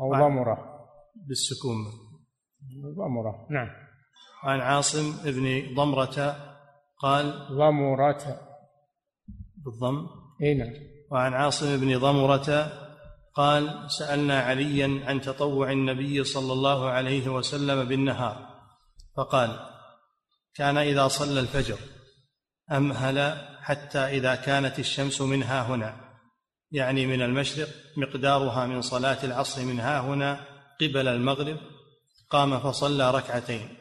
[0.00, 0.86] أو ضمرة.
[1.28, 1.76] بالسكون.
[2.96, 3.46] ضمرة.
[3.50, 3.79] نعم.
[4.44, 6.36] وعن عاصم ابن ضمرة
[6.98, 8.40] قال ضمرة.
[9.64, 10.06] بالضم.
[10.42, 10.72] إي نعم.
[11.10, 12.72] وعن عاصم بن ضمرة
[13.34, 18.50] قال سألنا عليا عن تطوع النبي صلى الله عليه وسلم بالنهار.
[19.16, 19.66] فقال
[20.54, 21.78] كان إذا صلى الفجر
[22.72, 26.10] أمهل حتى إذا كانت الشمس من ها هنا؟
[26.70, 30.40] يعني من المشرق مقدارها من صلاة العصر من ها هنا
[30.80, 31.56] قبل المغرب
[32.30, 33.79] قام فصلى ركعتين.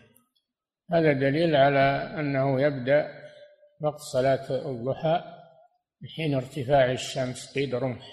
[0.92, 3.08] هذا دليل على أنه يبدأ
[3.82, 5.24] وقت صلاة الضحى
[6.16, 8.06] حين ارتفاع الشمس قيد رمح.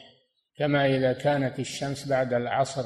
[0.58, 2.82] كما إذا كانت الشمس بعد العصر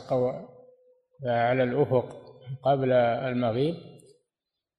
[1.27, 2.17] على الأفق
[2.63, 3.75] قبل المغيب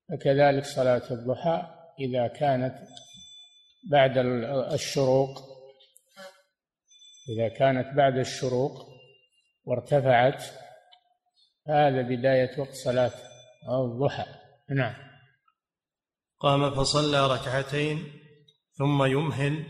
[0.10, 1.64] فكذلك صلاة الضحى
[2.00, 2.76] إذا كانت
[3.92, 4.18] بعد
[4.74, 5.30] الشروق.
[7.30, 8.72] إذا كانت بعد الشروق
[9.66, 10.44] وارتفعت
[11.68, 13.12] هذا بداية وقت صلاة
[13.70, 14.41] الضحى.
[14.72, 14.94] نعم.
[16.40, 18.14] قام فصلى ركعتين
[18.78, 19.66] ثم يمهل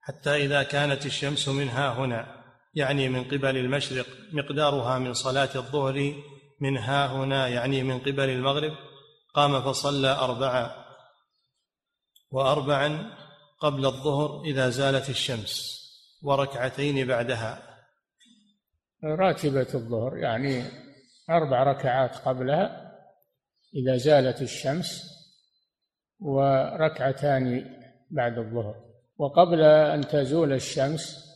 [0.00, 6.14] حتى إذا كانت الشمس من ها هنا يعني من قبل المشرق مقدارها من صلاة الظهر
[6.60, 8.72] من ها هنا يعني من قبل المغرب
[9.34, 10.84] قام فصلى أربعا
[12.30, 13.14] وأربعا
[13.60, 15.78] قبل الظهر إذا زالت الشمس
[16.22, 17.62] وركعتين بعدها.
[19.04, 20.64] راتبة الظهر يعني
[21.30, 22.87] أربع ركعات قبلها
[23.74, 25.04] إذا زالت الشمس
[26.20, 27.64] وركعتان
[28.10, 28.74] بعد الظهر.
[29.18, 31.28] وقبل أن تزول الشمس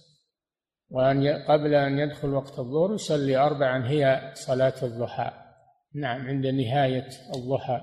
[0.91, 5.31] وأن قبل أن يدخل وقت الظهر يصلي أربعا هي صلاة الضحى.
[5.95, 7.81] نعم عند نهاية الضحى.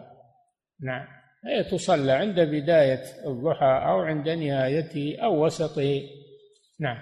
[0.81, 1.07] نعم
[1.45, 6.01] هي تصلى عند بداية الضحى أو عند نهايته أو وسطه
[6.79, 6.97] نعم.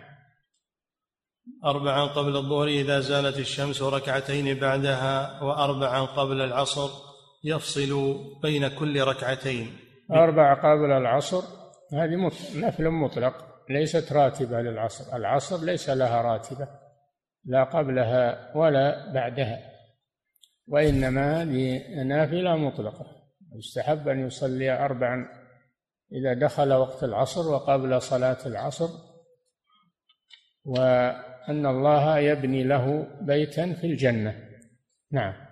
[1.65, 7.07] أربعا قبل الظهر إذا زالت الشمس وركعتين بعدها وأربعا قبل العصر.
[7.47, 9.77] يفصل بين كل ركعتين.
[10.12, 11.43] أربع قبل العصر
[11.93, 13.33] هذه نفل مطلق
[13.69, 15.17] ليست راتبة للعصر.
[15.17, 16.67] العصر ليس لها راتبة
[17.45, 19.60] لا قبلها ولا بعدها
[20.67, 23.05] وإنما لنافلة مطلقة.
[23.55, 25.27] يستحب أن يصلي أربعا
[26.12, 28.89] إذا دخل وقت العصر وقبل صلاة العصر
[30.65, 34.49] وأن الله يبني له بيتا في الجنة.
[35.12, 35.46] نعم.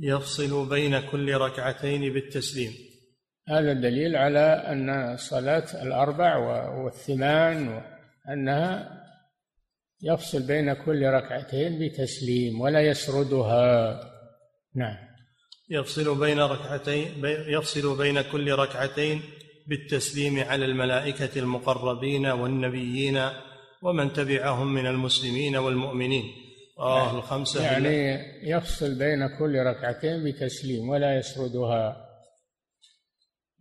[0.00, 2.72] يفصل بين كل ركعتين بالتسليم.
[3.48, 6.36] هذا دليل على أن صلاة الأربع
[6.84, 7.82] والثمان
[8.28, 9.00] أنها
[10.02, 14.00] يفصل بين كل ركعتين بتسليم ولا يسردها.
[14.74, 14.96] نعم.
[15.70, 17.08] يفصل بين ركعتين
[17.48, 19.22] يفصل بين كل ركعتين
[19.66, 23.28] بالتسليم على الملائكة المقربين والنبيين
[23.82, 26.43] ومن تبعهم من المسلمين والمؤمنين.
[26.78, 28.18] رواه يعني الخمسة يعني
[28.50, 32.10] يفصل بين كل ركعتين بتسليم ولا يسردها.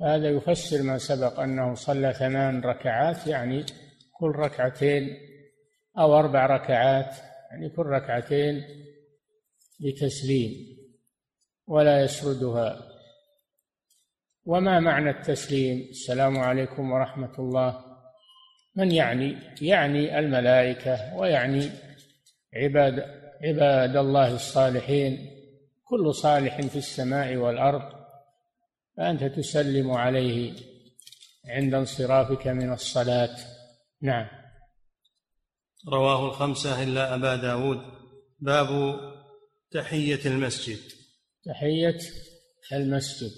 [0.02, 3.66] هذا يفسر ما سبق أنه صلى ثمان ركعات يعني
[4.20, 5.18] كل ركعتين
[6.00, 7.16] أو أربع ركعات
[7.52, 8.64] يعني كل ركعتين
[9.80, 10.52] بتسليم
[11.68, 12.90] ولا يسردها.
[14.46, 17.86] وما معنى التسليم؟ السلام عليكم ورحمة الله.
[18.76, 21.70] من يعني؟ يعني الملائكة ويعني
[22.56, 23.00] عباد
[23.44, 25.30] عباد الله الصالحين
[25.84, 28.04] كل صالح في السماء والأرض
[28.98, 30.54] فأنت تسلم عليه
[31.46, 33.36] عند انصرافك من الصلاة.
[34.02, 34.28] نعم.
[35.88, 37.78] رواه الخمسة إلا أبا داود.
[38.40, 39.00] باب
[39.72, 40.80] تحية المسجد.
[41.46, 42.00] تحية
[42.74, 43.32] المسجد.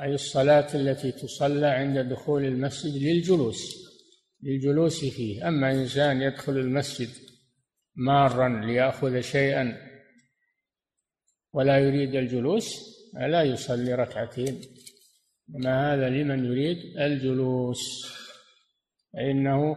[0.00, 3.83] أي الصلاة التي تصلى عند دخول المسجد للجلوس.
[4.44, 5.48] للجلوس فيه.
[5.48, 7.08] أما إنسان يدخل المسجد
[7.96, 9.76] مارا ليأخذ شيئا
[11.52, 14.60] ولا يريد الجلوس لا يصلي ركعتين.
[15.48, 18.14] ما هذا لمن يريد؟ الجلوس.
[19.12, 19.76] فإنه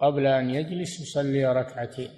[0.00, 2.10] قبل أن يجلس يصلي ركعتين.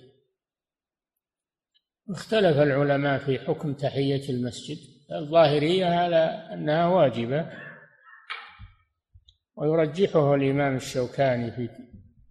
[2.10, 4.78] اختلف العلماء في حكم تحية المسجد.
[5.12, 7.67] الظاهرية على أنها واجبة.
[9.58, 11.68] ويرجحه الإمام الشوكاني في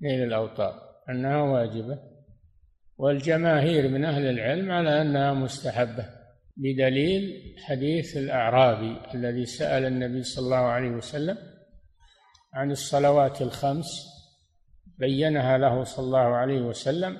[0.01, 0.73] نيل الأوطار
[1.09, 1.99] أنها واجبة.
[2.97, 6.05] والجماهير من أهل العلم على أنها مستحبة
[6.57, 11.37] بدليل حديث الأعرابي الذي سأل النبي صلى الله عليه وسلم
[12.53, 14.07] عن الصلوات الخمس
[14.97, 17.17] بينها له صلى الله عليه وسلم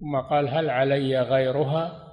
[0.00, 2.04] ثم قال هل علي غيرها؟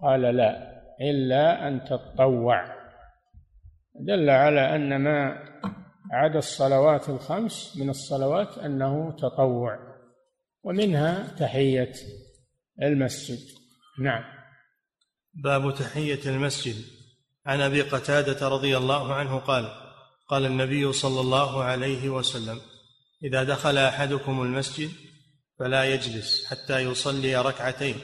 [0.00, 2.64] قال لا إلا أن تطوع.
[4.00, 5.51] دل على أن ما
[6.12, 9.78] عدا الصلوات الخمس من الصلوات أنه تطوع
[10.62, 11.92] ومنها تحية
[12.82, 13.38] المسجد.
[13.98, 14.24] نعم.
[15.34, 16.84] باب تحية المسجد.
[17.46, 19.68] عن أبي قتادة رضي الله عنه قال
[20.28, 22.60] قال النبي صلى الله عليه وسلم
[23.24, 24.90] إذا دخل أحدكم المسجد
[25.58, 27.96] فلا يجلس حتى يصلي ركعتين.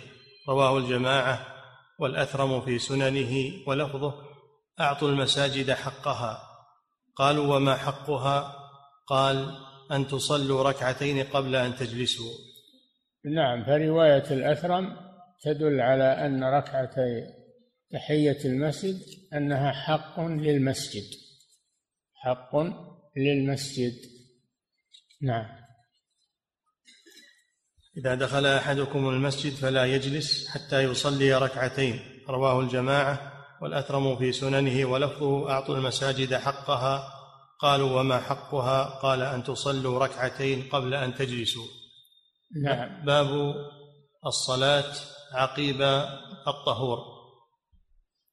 [0.49, 1.47] رواه الجماعة
[1.99, 4.15] والأثرم في سننه ولفظه
[4.81, 6.48] أعطوا المساجد حقها.
[7.19, 8.55] قالوا وما حقها؟
[9.07, 9.57] قال
[9.93, 12.33] أن تصلوا ركعتين قبل أن تجلسوا.
[13.25, 14.97] نعم فرواية الأثرم
[15.43, 17.27] تدل على أن ركعتي
[17.93, 19.01] تحية المسجد
[19.35, 21.05] أنها حق للمسجد.
[22.15, 22.57] حق
[23.17, 23.95] للمسجد.
[25.23, 25.59] نعم.
[27.97, 32.01] إذا دخل أحدكم المسجد فلا يجلس حتى يصلي ركعتين.
[32.29, 37.19] رواه الجماعة والأثرم في سننه ولفظه أعطوا المساجد حقها
[37.61, 41.67] قالوا وما حقها؟ قال أن تصلوا ركعتين قبل أن تجلسوا.
[42.63, 43.05] نعم.
[43.05, 43.55] باب
[44.27, 44.95] الصلاة
[45.33, 45.83] عقيب
[46.47, 46.99] الطهور.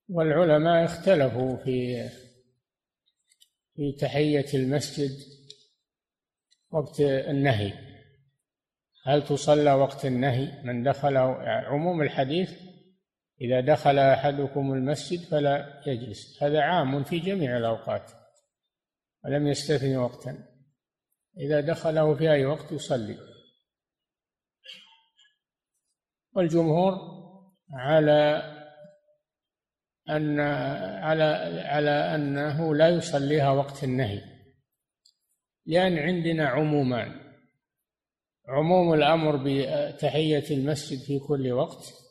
[0.10, 2.10] والعلماء اختلفوا في
[3.76, 5.12] في تحية المسجد
[6.72, 7.74] وقت النهي.
[9.06, 12.65] هل تصلى وقت النهي؟ من دخل عموم الحديث
[13.42, 16.44] إذا دخل أحدكم المسجد فلا يجلس.
[16.44, 18.12] هذا عام في جميع الأوقات
[19.26, 20.48] ولم يستثن وقتا.
[21.38, 23.18] إذا دخله في أي وقت يصلي.
[26.34, 26.94] والجمهور
[27.74, 28.52] على
[30.10, 31.24] أن على
[31.66, 34.22] على أنه لا يصليها وقت النهي
[35.66, 37.26] لأن عندنا عمومان.
[38.48, 42.05] عموم الأمر بتحية المسجد في كل وقت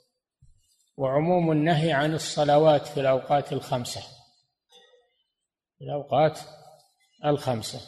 [0.97, 4.01] وعموم النهي عن الصلوات في الأوقات الخمسة.
[5.79, 6.39] في الأوقات
[7.25, 7.81] الخمسة.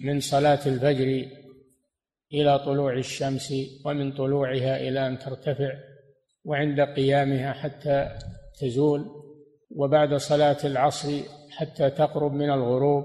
[0.00, 1.30] من صلاة الفجر
[2.32, 3.54] إلى طلوع الشمس
[3.84, 5.72] ومن طلوعها إلى أن ترتفع
[6.44, 8.18] وعند قيامها حتى
[8.60, 9.06] تزول
[9.70, 11.20] وبعد صلاة العصر
[11.50, 13.04] حتى تقرب من الغروب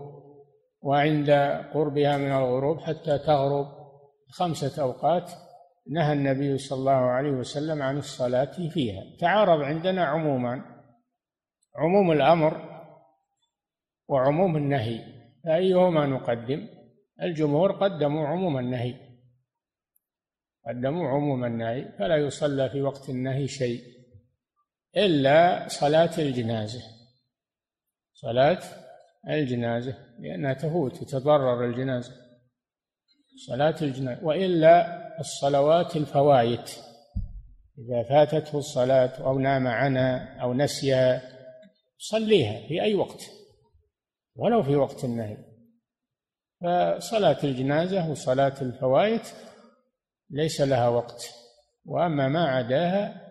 [0.81, 1.29] وعند
[1.73, 3.67] قربها من الغروب حتى تغرب
[4.31, 5.31] خمسة أوقات
[5.89, 10.79] نهى النبي صلى الله عليه وسلم عن الصلاة فيها تعارض عندنا عموما
[11.75, 12.69] عموم الأمر
[14.07, 15.19] وعموم النهي.
[15.43, 16.67] فأيهما نقدم؟
[17.21, 18.95] الجمهور قدموا عموم النهي.
[20.67, 23.83] قدموا عموم النهي فلا يصلى في وقت النهي شيء
[24.97, 26.81] إلا صلاة الجنازة.
[28.13, 28.59] صلاة
[29.29, 32.13] الجنازة لأنها تفوت تتضرر الجنازة.
[33.47, 36.79] صلاة الجنازة وإلا الصلوات الفوائت
[37.77, 41.21] إذا فاتته الصلاة أو نام عنها أو نسيها
[41.97, 43.21] صليها في أي وقت
[44.35, 45.37] ولو في وقت النهي.
[46.61, 49.33] فصلاة الجنازة وصلاة الفوائت
[50.29, 51.29] ليس لها وقت.
[51.85, 53.21] وأما ما عداها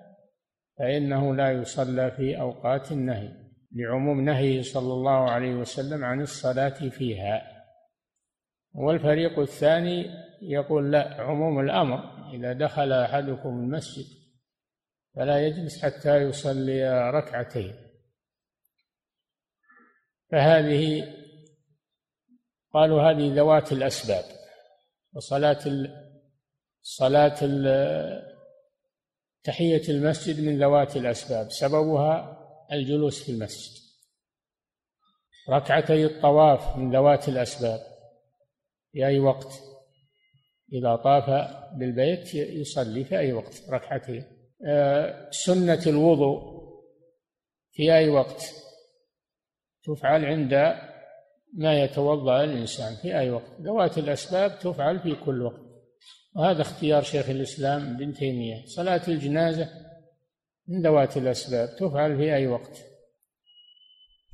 [0.78, 3.28] فإنه لا يصلى في أوقات النهي
[3.72, 7.42] لعموم نهيه صلى الله عليه وسلم عن الصلاة فيها.
[8.74, 14.06] والفريق الثاني يقول لا عموم الأمر إذا دخل أحدكم المسجد
[15.14, 17.74] فلا يجلس حتى يصلي ركعتين.
[20.30, 21.14] فهذه
[22.72, 24.24] قالوا هذه ذوات الأسباب
[25.12, 25.88] وصلاة
[26.82, 27.38] صلاة
[29.42, 31.50] تحية المسجد من ذوات الأسباب.
[31.50, 32.38] سببها
[32.72, 33.78] الجلوس في المسجد.
[35.50, 37.80] ركعتي الطواف من ذوات الأسباب.
[38.92, 39.67] في أي وقت.
[40.72, 44.24] إذا طاف بالبيت يصلي في أي وقت ركعتين
[44.66, 46.58] آه، سنة الوضوء
[47.72, 48.54] في أي وقت؟
[49.84, 50.74] تفعل عند
[51.54, 53.60] ما يتوضأ الإنسان في أي وقت.
[53.60, 55.60] ذوات الأسباب تفعل في كل وقت.
[56.36, 58.66] وهذا اختيار شيخ الإسلام ابن تيمية.
[58.66, 59.68] صلاة الجنازة
[60.68, 62.84] من ذوات الأسباب تفعل في أي وقت.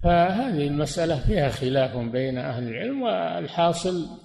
[0.02, 4.23] فهذه المسألة فيها خلاف بين أهل العلم والحاصل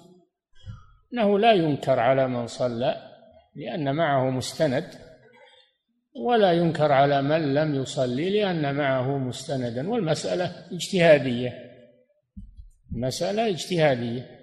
[1.14, 2.96] أنه لا ينكر على من صلى
[3.56, 4.86] لأن معه مستند
[6.26, 11.54] ولا ينكر على من لم يصلي لأن معه مستندا والمسألة اجتهادية
[12.92, 14.40] مسألة اجتهادية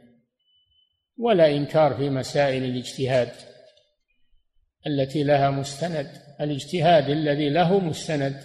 [1.19, 3.33] ولا إنكار في مسائل الاجتهاد
[4.87, 6.11] التي لها مستند
[6.41, 8.41] الاجتهاد الذي له مستند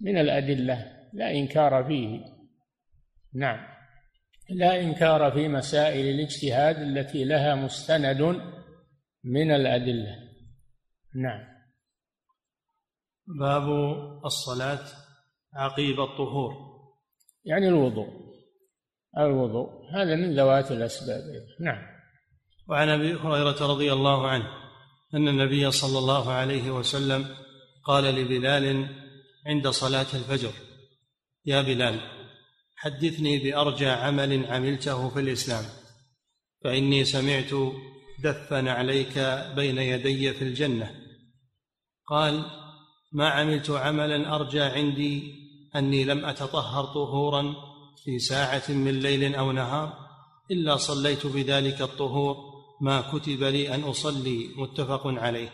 [0.00, 2.20] من الأدلة لا إنكار فيه.
[3.34, 3.75] نعم.
[4.50, 8.42] لا إنكار في مسائل الاجتهاد التي لها مستند
[9.24, 10.16] من الأدلة.
[11.14, 11.56] نعم.
[13.26, 13.68] باب
[14.24, 14.84] الصلاة
[15.54, 16.52] عقيب الطهور.
[17.44, 18.08] يعني الوضوء.
[19.18, 19.68] الوضوء.
[19.94, 21.22] هذا من ذوات الأسباب.
[21.60, 21.96] نعم.
[22.68, 24.46] وعن أبي هريرة رضي الله عنه
[25.14, 27.26] أن النبي صلى الله عليه وسلم
[27.84, 28.88] قال لبلال
[29.46, 30.52] عند صلاة الفجر
[31.44, 32.15] يا بلال
[32.76, 35.64] حدثني بأرجى عمل عملته في الإسلام
[36.64, 37.52] فإني سمعت
[38.24, 39.18] دفا عليك
[39.56, 40.90] بين يدي في الجنة.
[42.06, 42.44] قال
[43.12, 45.34] ما عملت عملا أرجى عندي
[45.76, 47.54] أني لم أتطهر طهورا
[48.04, 49.92] في ساعة من ليل أو نهار
[50.50, 52.36] إلا صليت بذلك الطهور
[52.80, 54.48] ما كتب لي أن أصلي.
[54.56, 55.48] متفق عليه.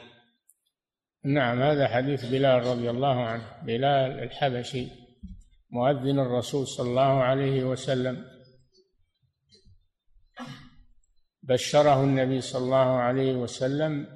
[1.24, 5.01] نعم هذا حديث بلال رضي الله عنه بلال الحبشي.
[5.72, 8.24] مؤذن الرسول صلى الله عليه وسلم.
[11.42, 14.06] بشره النبي صلى الله عليه وسلم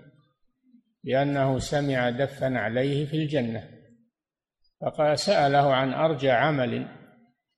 [1.05, 3.71] بأنه سمع دفا عليه في الجنة
[4.81, 6.89] فقال سأله عن أرجى عمل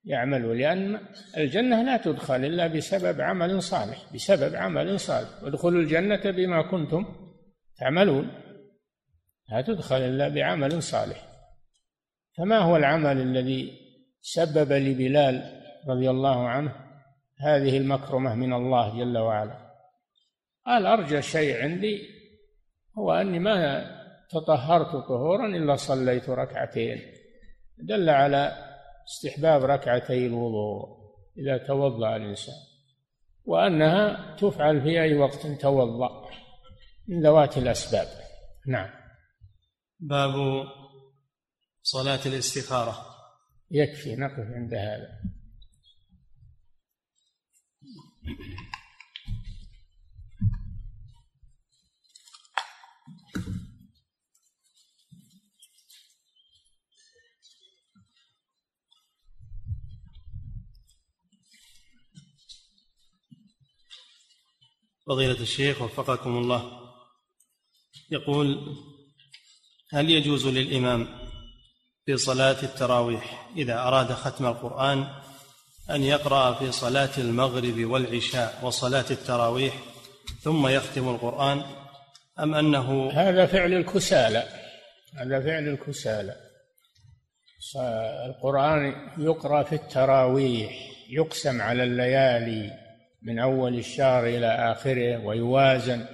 [0.04, 1.00] يعمله لأن
[1.36, 5.28] الجنة لا تدخل إلا بسبب عمل صالح بسبب عمل صالح.
[5.42, 7.06] ادخلوا الجنة بما كنتم
[7.78, 8.30] تعملون
[9.50, 11.28] لا تدخل إلا بعمل صالح.
[12.36, 13.87] فما هو العمل الذي
[14.20, 16.74] سبب لبلال رضي الله عنه
[17.40, 19.68] هذه المكرمة من الله جل وعلا.
[20.66, 22.00] قال أرجى شيء عندي
[22.98, 23.86] هو أني ما
[24.30, 27.02] تطهرت طهورا إلا صليت ركعتين.
[27.78, 28.52] دل على
[29.08, 30.98] استحباب ركعتي الوضوء
[31.38, 32.54] إذا توضأ الإنسان
[33.44, 36.28] وأنها تفعل في أي وقت توضأ
[37.08, 38.06] من ذوات الأسباب.
[38.66, 38.90] نعم.
[40.00, 40.32] باب
[41.82, 43.17] صلاة الاستخارة.
[43.70, 45.20] يكفي نقف عند هذا.
[65.06, 66.78] فضيلة الشيخ وفقكم الله.
[68.10, 68.76] يقول
[69.92, 71.27] هل يجوز للإمام
[72.08, 75.06] في صلاة التراويح إذا أراد ختم القرآن
[75.90, 79.74] أن يقرأ في صلاة المغرب والعشاء وصلاة التراويح
[80.42, 81.62] ثم يختم القرآن
[82.40, 84.44] أم أنه هذا فعل الكسالى
[85.18, 86.36] هذا فعل الكسالى.
[88.26, 90.72] القرآن يقرأ في التراويح
[91.10, 92.70] يقسم على الليالي
[93.22, 96.06] من أول الشهر إلى آخره ويوازن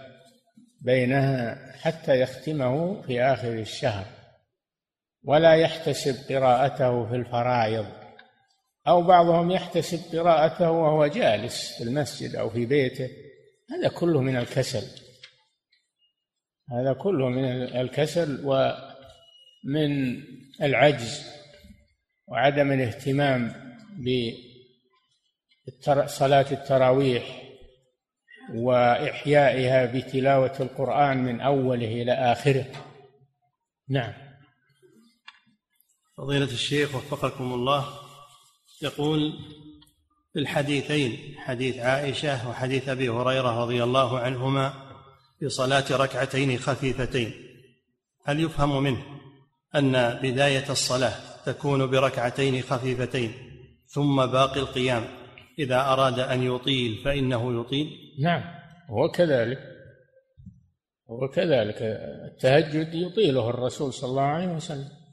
[0.80, 4.23] بينها حتى يختمه في آخر الشهر.
[5.24, 7.86] ولا يحتسب قراءته في الفرائض.
[8.88, 13.08] أو بعضهم يحتسب قراءته وهو جالس في المسجد أو في بيته.
[13.70, 15.04] هذا كله من الكسل.
[16.72, 20.22] هذا كله من الكسل ومن
[20.62, 21.26] العجز
[22.28, 23.52] وعدم الاهتمام
[25.68, 27.42] بصلاة التراويح
[28.54, 32.66] وإحيائها بتلاوة القرآن من أوله إلى آخره.
[33.88, 34.23] نعم.
[36.16, 37.84] فضيلة الشيخ وفقكم الله
[38.82, 39.32] يقول
[40.32, 44.72] في الحديثين حديث عائشة وحديث أبي هريرة رضي الله عنهما
[45.38, 47.32] في صلاة ركعتين خفيفتين.
[48.24, 49.02] هل يفهم منه
[49.74, 51.14] أن بداية الصلاة
[51.46, 53.32] تكون بركعتين خفيفتين
[53.86, 55.04] ثم باقي القيام؟
[55.58, 57.86] إذا أراد أن يطيل فإنه يطيل.
[58.22, 58.42] نعم
[58.90, 59.58] هو كذلك.
[61.10, 61.76] هو كذلك.
[62.32, 65.03] التهجد يطيله الرسول صلى الله عليه وسلم.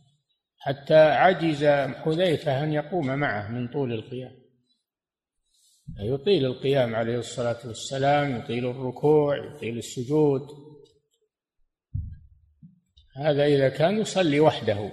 [0.64, 4.42] حتى عجز حذيفة أن يقوم معه من طول القيام.
[6.00, 10.42] يطيل القيام عليه الصلاة والسلام يطيل الركوع يطيل السجود.
[13.16, 14.92] هذا إذا كان يصلي وحده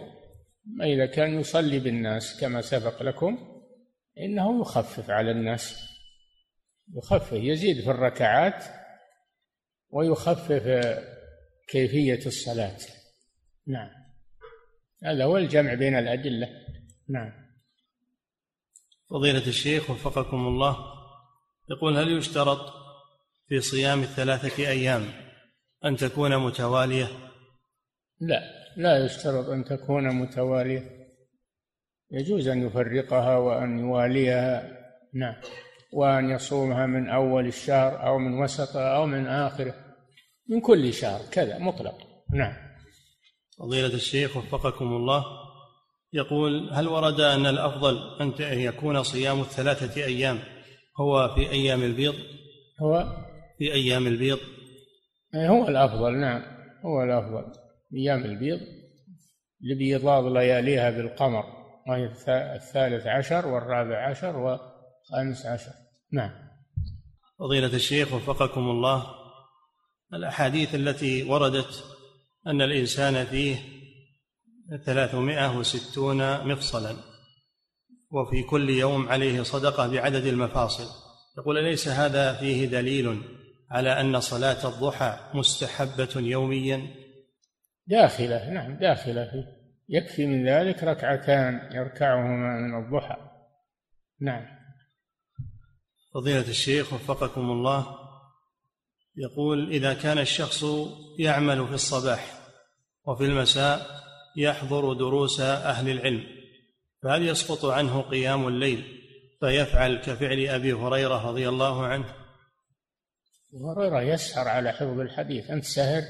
[0.66, 3.62] أما إذا كان يصلي بالناس كما سبق لكم
[4.18, 5.88] إنه يخفف على الناس
[6.96, 8.64] يخفف يزيد في الركعات
[9.90, 10.86] ويخفف
[11.68, 12.78] كيفية الصلاة.
[13.66, 13.97] نعم.
[15.04, 16.48] هذا هو الجمع بين الأدلة.
[17.08, 17.32] نعم.
[19.10, 20.76] فضيلة الشيخ وفقكم الله
[21.70, 22.72] يقول هل يشترط
[23.48, 25.02] في صيام الثلاثة أيام
[25.84, 27.08] أن تكون متوالية؟
[28.20, 28.40] لا
[28.76, 30.98] لا يشترط أن تكون متوالية.
[32.10, 34.78] يجوز أن يفرقها وأن يواليها
[35.14, 35.34] نعم
[35.92, 39.74] وأن يصومها من أول الشهر أو من وسطه أو من آخره
[40.48, 41.94] من كل شهر كذا مطلق
[42.34, 42.67] نعم.
[43.58, 45.24] فضيلة الشيخ وفقكم الله
[46.12, 50.38] يقول هل ورد أن الأفضل أن يكون صيام الثلاثة أيام
[51.00, 52.14] هو في أيام البيض؟
[52.82, 53.06] هو؟
[53.58, 54.38] في أيام البيض.
[55.34, 56.42] هو الأفضل نعم
[56.84, 57.52] هو الأفضل.
[57.94, 58.60] أيام البيض
[59.60, 61.44] لبيضاض لياليها بالقمر
[61.88, 62.04] وهي
[62.56, 65.72] الثالث عشر والرابع عشر والخامس عشر.
[66.12, 66.30] نعم.
[67.38, 69.06] فضيلة الشيخ وفقكم الله
[70.14, 71.97] الأحاديث التي وردت
[72.48, 73.56] أن الإنسان فيه
[74.84, 76.96] ثلاثمائة وستون مفصلا
[78.10, 81.08] وفي كل يوم عليه صدقة بعدد المفاصل.
[81.38, 83.22] يقول أليس هذا فيه دليل
[83.70, 86.94] على أن صلاة الضحى مستحبة يوميا؟
[87.86, 93.16] داخلة نعم داخلة فيه يكفي من ذلك ركعتان يركعهما من الضحى.
[94.20, 94.46] نعم.
[96.14, 97.98] فضيلة الشيخ وفقكم الله
[99.16, 100.64] يقول إذا كان الشخص
[101.18, 102.37] يعمل في الصباح
[103.08, 103.86] وفي المساء
[104.36, 106.24] يحضر دروس أهل العلم
[107.02, 108.84] فهل يسقط عنه قيام الليل
[109.40, 112.14] فيفعل كفعل أبي هريرة رضي الله عنه؟
[113.54, 116.02] هريرة يسهر على حفظ الحديث أنت سهر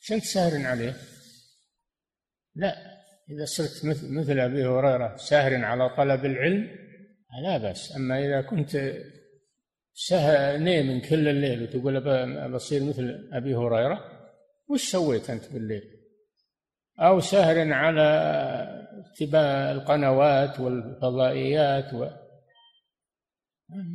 [0.00, 0.96] إيش أنت سهر عليه؟
[2.54, 2.76] لا
[3.30, 6.68] إذا صرت مثل, مثل أبي هريرة ساهر على طلب العلم
[7.42, 7.96] لا بأس.
[7.96, 8.92] أما إذا كنت
[9.94, 12.00] سهر نيم كل الليل وتقول
[12.50, 14.04] بصير مثل أبي هريرة
[14.68, 15.99] وش سويت أنت بالليل؟
[17.00, 18.08] أو سهر على
[19.06, 22.06] اتباع القنوات والفضائيات و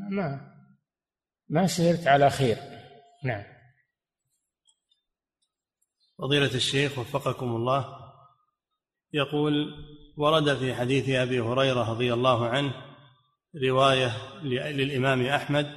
[0.10, 0.56] ما
[1.50, 2.58] ما سهرت على خير.
[3.24, 3.44] نعم.
[6.18, 7.86] فضيلة الشيخ وفقكم الله
[9.14, 9.74] يقول
[10.18, 12.74] ورد في حديث أبي هريرة رضي الله عنه
[13.64, 14.12] رواية
[14.44, 15.72] للإمام أحمد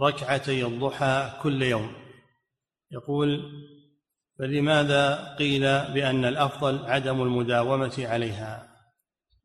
[0.00, 1.94] ركعتي الضحى كل يوم.
[2.90, 3.52] يقول
[4.42, 5.60] فلماذا قيل
[5.94, 8.68] بأن الأفضل عدم المداومة عليها؟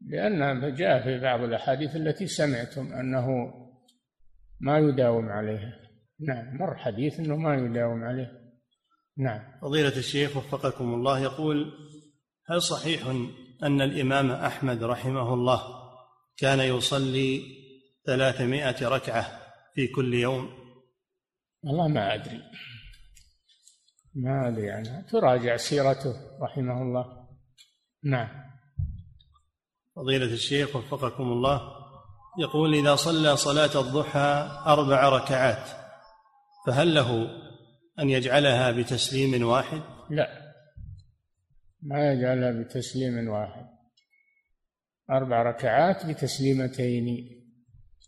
[0.01, 3.27] لأن جاء في بعض الأحاديث التي سمعتم أنه
[4.59, 5.73] ما يداوم عليها.
[6.19, 8.31] نعم مر حديث أنه ما يداوم عليه.
[9.17, 9.59] نعم.
[9.61, 11.71] فضيلة الشيخ وفقكم الله يقول
[12.45, 13.07] هل صحيح
[13.63, 15.61] أن الإمام أحمد رحمه الله
[16.37, 17.41] كان يصلي
[18.05, 19.25] ثلاثمائة ركعة
[19.73, 20.49] في كل يوم؟
[21.63, 22.41] والله ما أدري.
[24.17, 27.27] ما أدري عنها تراجع سيرته رحمه الله.
[28.03, 28.29] نعم.
[29.95, 31.61] فضيلة الشيخ وفقكم الله.
[32.39, 35.69] يقول إذا صلى صلاة الضحى أربع ركعات
[36.67, 37.29] فهل له
[37.99, 40.53] أن يجعلها بتسليم واحد؟ لا.
[41.81, 43.67] ما يجعلها بتسليم واحد.
[45.11, 47.05] أربع ركعات بتسليمتين.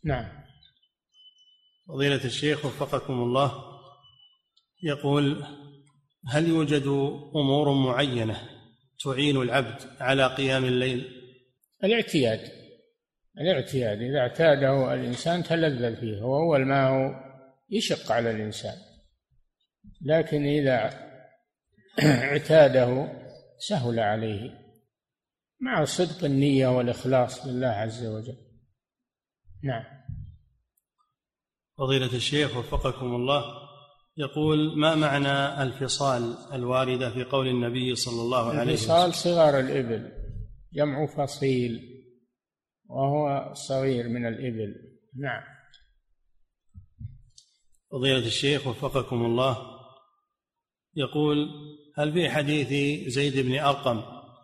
[0.05, 0.43] نعم.
[1.88, 3.51] فضيلة الشيخ وفقكم الله.
[4.84, 5.43] يقول
[6.28, 6.84] هل يوجد
[7.36, 8.50] أمور معينة
[9.04, 11.08] تعين العبد على قيام الليل؟
[11.84, 12.52] الاعتياد.
[13.38, 17.12] الاعتياد إذا اعتاده الإنسان تلذذ فيه وأول ما هو
[17.70, 18.76] يشق على الإنسان.
[20.02, 21.10] لكن إذا
[22.24, 23.12] اعتاده
[23.58, 24.60] سهل عليه
[25.60, 28.38] مع صدق النية والإخلاص لله عز وجل.
[29.64, 29.84] نعم.
[31.78, 33.69] فضيلة الشيخ وفقكم الله
[34.20, 40.12] يقول ما معنى الفصال الواردة في قول النبي صلى الله عليه وسلم؟ الفصال صغار الإبل
[40.74, 41.80] جمع فصيل
[42.86, 44.76] وهو صغير من الإبل.
[45.20, 45.44] نعم.
[47.92, 49.58] فضيلة الشيخ وفقكم الله
[50.96, 51.50] يقول
[51.98, 52.68] هل في حديث
[53.10, 54.02] زيد بن أرقم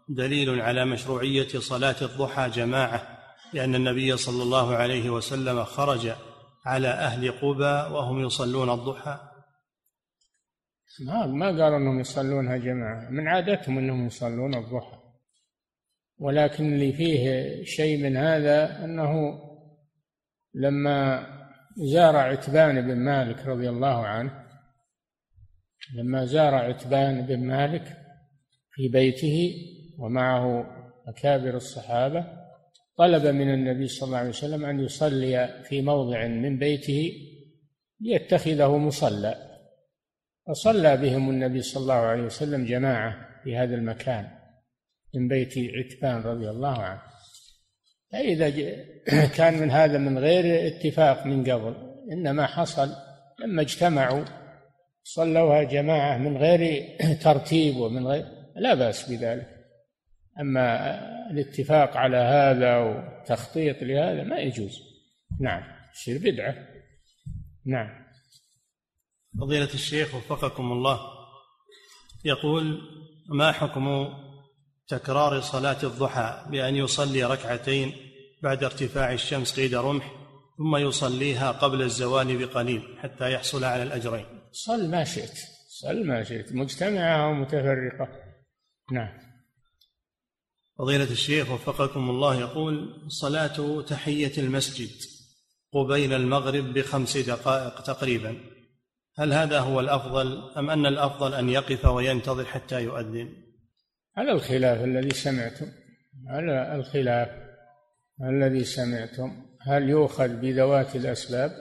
[0.10, 3.18] دليل على مشروعية صلاة الضحى جماعة
[3.54, 6.12] لأن النبي صلى الله عليه وسلم خرج
[6.66, 9.35] على أهل قبى وهم يصلون الضحى؟
[11.00, 13.10] ما ما قالوا إنهم يصلونها جماعة.
[13.10, 14.98] من عادتهم إنهم يصلون الضحى.
[16.18, 19.40] ولكن اللي فيه شيء من هذا أنه
[20.54, 21.28] لما
[21.78, 24.46] زار عتبان بن مالك رضي الله عنه
[25.96, 27.98] لما زار عتبان بن مالك
[28.72, 29.54] في بيته
[30.00, 30.66] ومعه
[31.08, 32.26] أكابر الصحابة
[32.98, 37.12] طلب من النبي صلى الله عليه وسلم أن يصلي في موضع من بيته
[38.02, 39.55] ليتخذه مصلى.
[40.48, 44.28] فصلى بهم النبي صلى الله عليه وسلم جماعة في هذا المكان
[45.16, 47.02] من بيت عتبان رضي الله عنه.
[48.12, 48.50] فإذا
[49.38, 51.76] كان من هذا من غير اتفاق من قبل
[52.12, 52.90] إنما حصل
[53.40, 54.26] لما اجتمعوا
[55.04, 56.90] صلوها جماعة من غير
[57.24, 58.26] ترتيب ومن غير
[58.56, 59.48] لا بأس بذلك.
[60.40, 61.00] أما
[61.32, 64.82] الاتفاق على هذا وتخطيط لهذا ما يجوز.
[65.42, 66.56] نعم يصير بدعة.
[67.66, 68.05] نعم.
[69.40, 71.00] فضيلة الشيخ وفقكم الله.
[72.26, 72.82] يقول
[73.30, 74.08] ما حكم
[74.88, 77.94] تكرار صلاة الضحى بأن يصلي ركعتين
[78.44, 80.12] بعد ارتفاع الشمس قيد رمح
[80.58, 86.54] ثم يصليها قبل الزوال بقليل حتى يحصل على الأجرين؟ صل ما شئت صل ما شئت
[86.54, 88.08] مجتمعة أو متفرقة
[88.92, 89.10] نعم.
[90.78, 94.92] فضيلة الشيخ وفقكم الله يقول صلاة تحية المسجد
[95.74, 98.55] قبيل المغرب بخمس دقائق تقريبا
[99.18, 103.30] هل هذا هو الأفضل أم أن الأفضل أن يقف وينتظر حتى يؤذن؟
[104.18, 105.72] على الخلاف الذي سمعتم
[106.28, 107.30] على الخلاف
[108.22, 109.46] الذي سمعتم.
[109.62, 111.52] هل يؤخذ بذوات الأسباب؟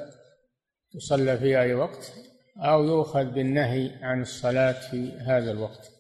[0.92, 2.12] تصلى في أي وقت؟
[2.56, 5.90] أو يؤخذ بالنهي عن الصلاة في هذا الوقت؟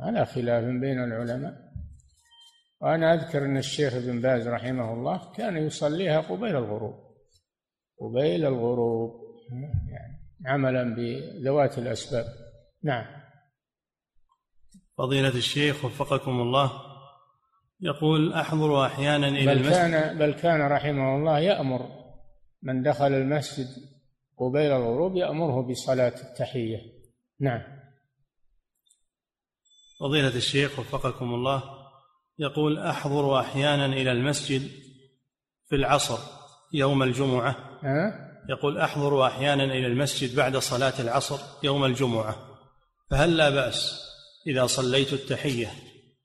[0.00, 1.54] على خلاف بين العلماء.
[2.80, 6.94] وأنا أذكر أن الشيخ ابن باز رحمه الله كان يصليها قبيل الغروب.
[8.00, 9.26] قبيل الغروب.
[10.46, 12.24] عملا بذوات الأسباب.
[12.82, 13.06] نعم.
[14.98, 16.72] فضيلة الشيخ وفقكم الله
[17.80, 21.88] يقول أحضر أحيانا إلى بل كان بل كان رحمه الله يأمر
[22.62, 23.66] من دخل المسجد
[24.38, 26.78] قبيل الغروب يأمره بصلاة التحية.
[27.40, 27.62] نعم.
[30.00, 31.62] فضيلة الشيخ وفقكم الله
[32.38, 34.70] يقول أحضر أحيانا إلى المسجد
[35.68, 36.18] في العصر
[36.72, 37.80] يوم الجمعة.
[37.84, 42.58] أه؟ يقول أحضر أحيانا إلى المسجد بعد صلاة العصر يوم الجمعة
[43.10, 44.06] فهل لا بأس
[44.46, 45.72] إذا صليت التحية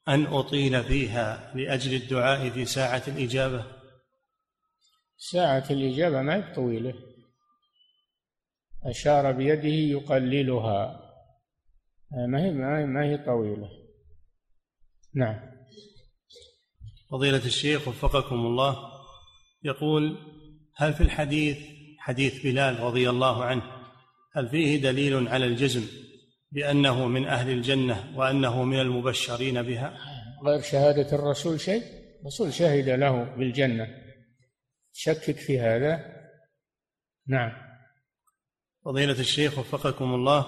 [0.08, 3.66] أن أطيل فيها لأجل الدعاء في ساعة الإجابة؟
[5.18, 6.94] ساعة الإجابة ما هي طويلة.
[8.86, 11.02] أشار بيده يقللها.
[12.28, 12.52] ما هي
[12.86, 13.70] ما هي طويلة.
[15.16, 15.52] نعم.
[17.12, 18.78] فضيلة الشيخ وفقكم الله
[19.64, 20.18] يقول
[20.76, 21.71] هل في الحديث
[22.02, 23.62] حديث بلال رضي الله عنه
[24.34, 25.88] هل فيه دليل على الجزم
[26.52, 29.98] بأنه من أهل الجنة وأنه من المبشرين بها؟
[30.46, 31.84] غير شهادة الرسول شيء؟
[32.22, 33.88] الرسول شهد له بالجنة.
[34.94, 36.06] شكك في هذا؟
[37.28, 37.52] نعم.
[38.86, 40.46] فضيلة الشيخ وفقكم الله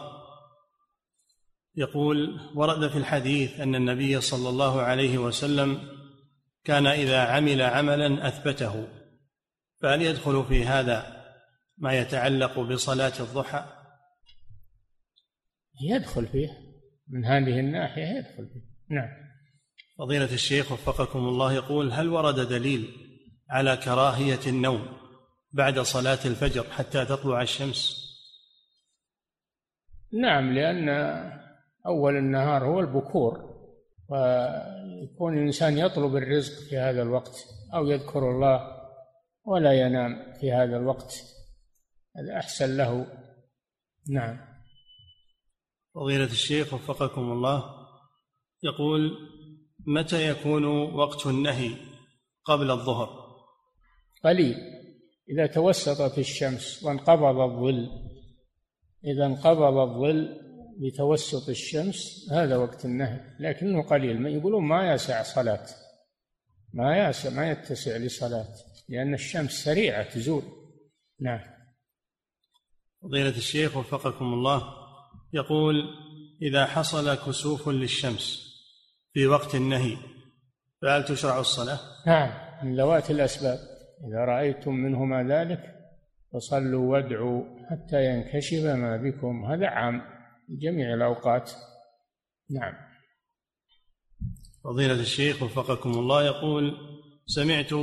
[1.76, 5.90] يقول ورد في الحديث أن النبي صلى الله عليه وسلم
[6.64, 8.88] كان إذا عمل عملا أثبته.
[9.82, 11.23] فهل يدخل في هذا
[11.78, 13.66] ما يتعلق بصلاة الضحى؟
[15.82, 16.50] يدخل فيه.
[17.08, 18.96] من هذه الناحية يدخل فيه.
[18.96, 19.10] نعم.
[19.98, 22.88] فضيلة الشيخ وفقكم الله يقول هل ورد دليل
[23.50, 24.88] على كراهية النوم
[25.52, 28.04] بعد صلاة الفجر حتى تطلع الشمس؟
[30.22, 30.90] نعم لأن
[31.86, 33.54] أول النهار هو البكور
[34.10, 38.84] ويكون الإنسان يطلب الرزق في هذا الوقت أو يذكر الله
[39.46, 41.33] ولا ينام في هذا الوقت.
[42.18, 43.08] هذا احسن له.
[44.10, 44.40] نعم.
[45.96, 47.88] فضيلة الشيخ وفقكم الله
[48.64, 49.18] يقول
[49.88, 51.76] متى يكون وقت النهي
[52.46, 53.24] قبل الظهر؟
[54.24, 54.56] قليل.
[55.30, 57.90] إذا توسطت الشمس وانقبض الظل
[59.06, 60.40] إذا انقبض الظل
[60.80, 63.36] بتوسط الشمس هذا وقت النهي.
[63.40, 64.22] لكنه قليل.
[64.22, 65.66] ما يقولون ما يسع صلاة.
[66.74, 68.56] ما يسع ما يتسع لصلاة
[68.90, 70.44] لأن الشمس سريعة تزول.
[71.20, 71.53] نعم.
[73.04, 74.64] فضيلة الشيخ وفقكم الله
[75.34, 75.76] يقول
[76.42, 78.54] إذا حصل كسوف للشمس
[79.14, 79.98] في وقت النهي
[80.82, 82.30] فهل تشرع الصلاة؟ نعم
[82.64, 83.60] من ذوات الأسباب.
[84.08, 85.60] إذا رأيتم منهما ذلك
[86.34, 89.46] فصلوا وادعوا حتى ينكشف ما بكم.
[89.46, 90.02] هذا عام
[90.50, 91.52] جميع الأوقات.
[92.50, 92.74] نعم.
[94.64, 96.78] فضيلة الشيخ وفقكم الله يقول
[97.26, 97.74] سمعت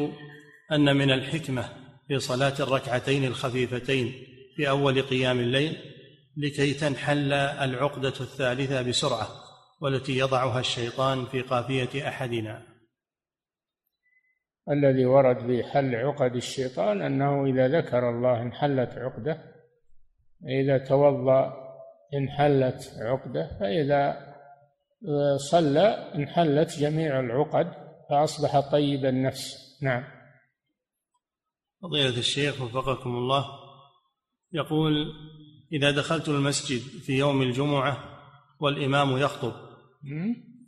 [0.72, 1.68] أن من الحكمة
[2.08, 4.29] في صلاة الركعتين الخفيفتين
[4.60, 5.76] في أول قيام الليل
[6.36, 9.28] لكي تنحل العقدة الثالثة بسرعة
[9.80, 12.62] والتي يضعها الشيطان في قافية أحدنا.
[14.70, 19.42] الذي ورد في حل عقد الشيطان أنه إذا ذكر الله انحلت عقدة
[20.62, 21.52] إذا توضأ
[22.14, 24.16] انحلت عقدة فإذا
[25.36, 27.72] صلى انحلت جميع العقد
[28.10, 29.78] فأصبح طيب النفس.
[29.82, 30.04] نعم.
[31.82, 33.59] فضيلة الشيخ وفقكم الله
[34.52, 34.92] يقول
[35.72, 37.98] إذا دخلت المسجد في يوم الجمعة
[38.60, 39.52] والإمام يخطب.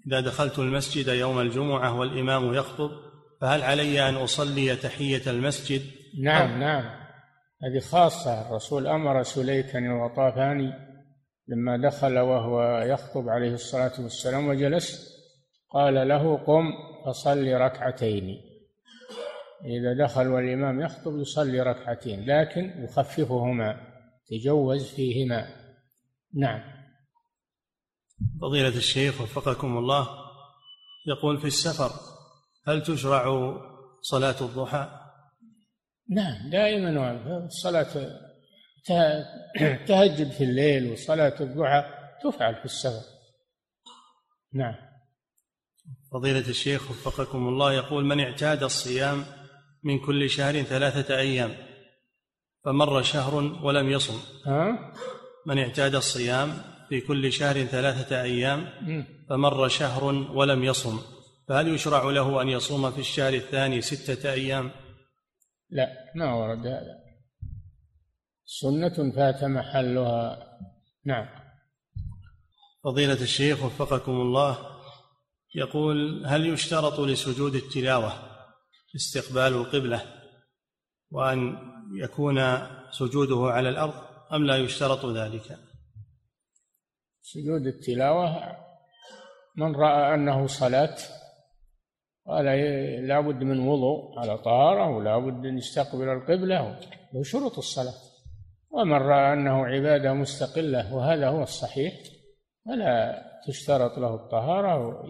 [0.07, 2.91] إذا دخلت المسجد يوم الجمعة والإمام يخطب
[3.41, 5.83] فهل علي أن أصلي تحية المسجد؟
[6.23, 6.85] نعم نعم.
[7.63, 8.49] هذه خاصة.
[8.49, 10.73] الرسول أمر سليكا وطافاني
[11.49, 15.13] لما دخل وهو يخطب عليه الصلاة والسلام وجلس
[15.71, 16.73] قال له قم
[17.07, 18.52] فصل ركعتين.
[19.65, 23.93] إذا دخل والإمام يخطب يصلي ركعتين لكن يخففهما
[24.27, 25.47] تجوز فيهما.
[26.35, 26.63] نعم.
[28.41, 30.09] فضيلة الشيخ وفقكم الله
[31.07, 31.91] يقول في السفر
[32.67, 33.55] هل تشرع
[34.03, 35.01] صلاة الضحى؟
[36.11, 38.21] نعم دائما صلاة
[39.87, 41.85] تهجد في الليل وصلاة الضحى
[42.25, 43.03] تفعل في السفر.
[44.53, 44.75] نعم.
[46.13, 49.25] فضيلة الشيخ وفقكم الله يقول من اعتاد الصيام
[49.83, 51.55] من كل شهر ثلاثة أيام
[52.65, 54.21] فمر شهر ولم يصم.
[54.47, 54.93] ها؟
[55.47, 56.49] من اعتاد الصيام
[56.89, 58.69] في كل شهر ثلاثة أيام
[59.29, 60.99] فمر شهر ولم يصم.
[61.49, 64.71] فهل يشرع له أن يصوم في الشهر الثاني ستة أيام؟
[65.71, 67.03] لا ما ورد هذا.
[68.45, 70.39] سنة فات محلها.
[71.05, 71.29] نعم.
[72.85, 74.59] فضيلة الشيخ وفقكم الله
[75.55, 78.32] يقول هل يشترط لسجود التلاوة
[78.95, 80.03] استقبال القبلة
[81.11, 81.57] وأن
[81.95, 82.41] يكون
[82.91, 83.95] سجوده على الأرض
[84.33, 85.59] أم لا يشترط ذلك؟
[87.23, 88.57] سجود التلاوة
[89.57, 90.97] من رأى أنه صلاة
[92.27, 92.45] قال
[93.09, 96.81] لا بد من وضوء على طهارة ولا بد أن يستقبل القبلة
[97.15, 97.95] وشروط الصلاة.
[98.71, 101.95] ومن رأى أنه عبادة مستقلة وهذا هو الصحيح
[102.67, 105.03] فلا تشترط له الطهارة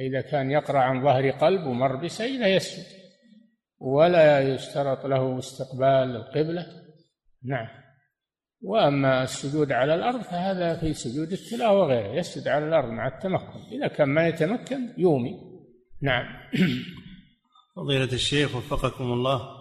[0.00, 2.97] إذا كان يقرأ عن ظهر قلب ومر بسيدة يسجد
[3.80, 6.66] ولا يشترط له استقبال القبلة.
[7.44, 7.68] نعم.
[8.62, 13.60] وأما السجود على الأرض فهذا في سجود التلاوة وغيره يسجد على الأرض مع التمكن.
[13.72, 15.34] إذا كان ما يتمكن يومي.
[16.02, 16.26] نعم.
[17.76, 19.58] فضيلة الشيخ وفقكم الله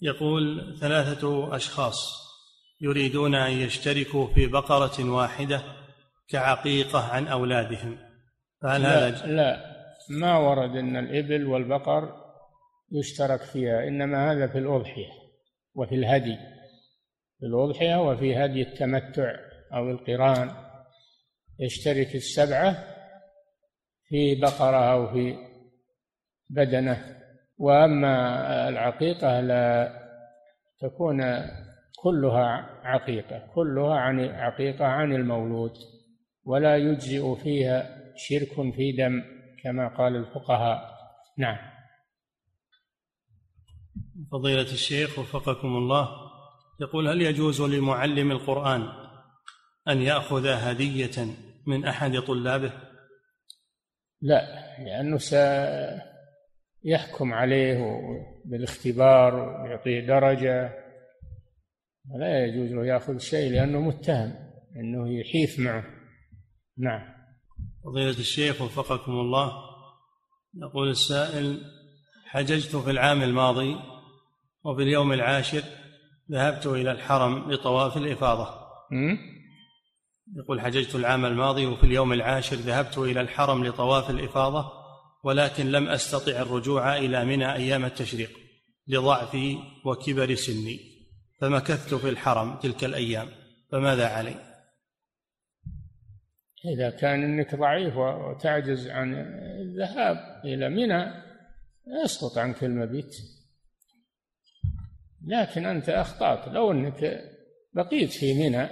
[0.00, 2.28] يقول ثلاثة أشخاص
[2.80, 5.62] يريدون أن يشتركوا في بقرة واحدة
[6.28, 7.98] كعقيقة عن أولادهم
[8.62, 9.78] فهل لا هذا لا.
[10.10, 12.27] ما ورد أن الإبل والبقر
[12.92, 15.10] يشترك فيها إنما هذا في الأضحية
[15.74, 16.36] وفي الهدي
[17.38, 19.34] في الأضحية وفي هدي التمتع
[19.74, 20.50] أو القران.
[21.60, 22.84] يشترك السبعة
[24.04, 25.36] في بقرة أو في
[26.50, 27.18] بدنة.
[27.58, 29.92] وأما العقيقة لا
[30.80, 31.22] تكون
[32.02, 35.72] كلها عقيقة كلها عن عقيقة عن المولود
[36.44, 39.22] ولا يجزئ فيها شرك في دم
[39.62, 40.98] كما قال الفقهاء.
[41.38, 41.77] نعم.
[44.32, 46.08] فضيلة الشيخ وفقكم الله
[46.80, 48.88] يقول هل يجوز لمعلم القرآن
[49.88, 51.26] أن يأخذ هدية
[51.66, 52.72] من أحد طلابه؟
[54.20, 54.42] لا
[54.78, 55.18] لأنه
[56.84, 57.78] يحكم عليه
[58.44, 60.72] بالاختبار ويعطيه درجة
[62.10, 64.34] ولا يجوز له يأخذ شيء لأنه متهم
[64.76, 65.84] أنه يحيف معه
[66.78, 67.18] نعم
[67.84, 69.52] فضيلة الشيخ وفقكم الله
[70.54, 71.60] يقول السائل
[72.26, 73.76] حججت في العام الماضي
[74.64, 75.62] وفي اليوم العاشر
[76.32, 78.68] ذهبت إلى الحرم لطواف الإفاضة.
[80.36, 84.72] يقول حججت العام الماضي وفي اليوم العاشر ذهبت إلى الحرم لطواف الإفاضة
[85.24, 88.30] ولكن لم أستطع الرجوع إلى منى أيام التشريق
[88.88, 90.80] لضعفي وكبر سني.
[91.40, 93.28] فمكثت في الحرم تلك الأيام.
[93.72, 94.34] فماذا علي؟
[96.74, 99.14] إذا كان أنك ضعيف وتعجز عن
[99.60, 101.12] الذهاب إلى منى
[102.04, 103.14] يسقط عنك المبيت.
[105.28, 106.48] لكن أنت أخطأت.
[106.48, 107.22] لو أنك
[107.72, 108.68] بقيت في منى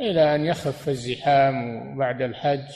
[0.00, 2.68] إلى أن يخف الزحام وبعد الحج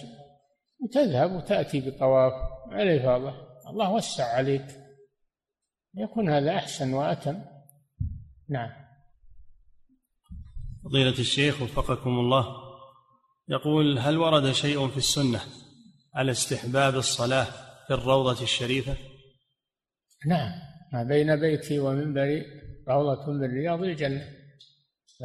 [0.80, 2.32] وتذهب وتأتي بطواف.
[2.72, 3.34] الإفاضة
[3.70, 4.66] الله وسع عليك.
[5.95, 7.45] يكون هذا أحسن وأتم.
[8.49, 8.70] نعم.
[10.84, 12.47] فضيلة الشيخ وفقكم الله
[13.49, 15.41] يقول هل ورد شيء في السنة
[16.14, 17.45] على استحباب الصلاة
[17.86, 18.97] في الروضة الشريفة؟
[20.26, 20.69] نعم.
[20.93, 22.45] ما بين بيتي ومنبري
[22.88, 24.28] روضة من رياض الجنة.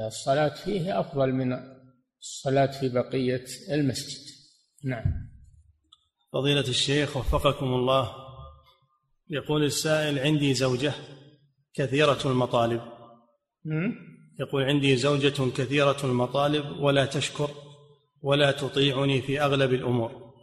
[0.08, 1.54] الصلاة فيه أفضل من
[2.22, 4.36] الصلاة في بقية المسجد.
[4.84, 5.04] نعم.
[6.34, 8.12] فضيلة الشيخ وفقكم الله.
[9.30, 10.94] يقول السائل عندي زوجة
[11.74, 12.82] كثيرة المطالب.
[14.40, 17.50] يقول عندي زوجة كثيرة المطالب ولا تشكر
[18.22, 20.34] ولا تطيعني في أغلب الأمور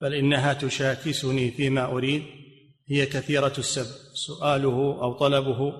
[0.00, 2.22] بل إنها تشاكسني فيما أريد
[2.92, 5.72] هي كثيرة السب سؤاله أو طلبه.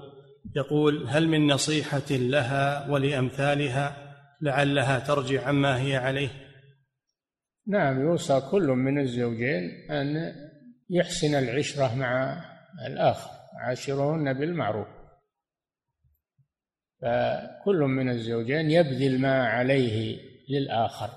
[0.56, 6.30] يقول هل من نصيحة لها ولأمثالها لعلها ترجع عما هي عليه؟
[7.66, 10.34] نعم يوصى كل من الزوجين أن
[10.90, 12.44] يحسن العشرة مع
[12.86, 14.88] الآخر عاشرهن بالمعروف.
[17.00, 21.10] فكل من الزوجين يبذل ما عليه للآخر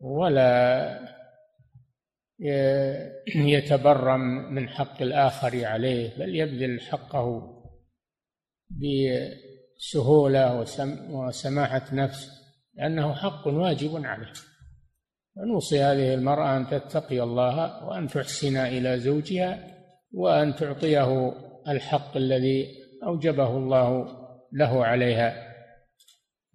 [0.00, 1.19] ولا
[3.34, 4.20] يتبرم
[4.54, 7.56] من حق الآخر عليه بل يبذل حقه
[8.70, 10.66] بسهولة
[11.10, 12.28] وسماحة نفس
[12.74, 14.32] لأنه حق واجب عليه.
[15.36, 19.76] ونوصي هذه المرأة أن تتقي الله وأن تحسن إلى زوجها
[20.12, 21.32] وأن تعطيه
[21.68, 22.66] الحق الذي
[23.06, 24.06] أوجبه الله
[24.52, 25.54] له عليها.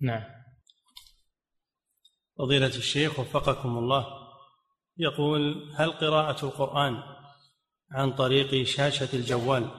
[0.01, 0.23] نعم.
[2.37, 4.24] فضيلة الشيخ وفقكم الله.
[4.97, 6.97] يقول هل قراءة القرآن
[7.91, 9.69] عن طريق شاشة الجوال؟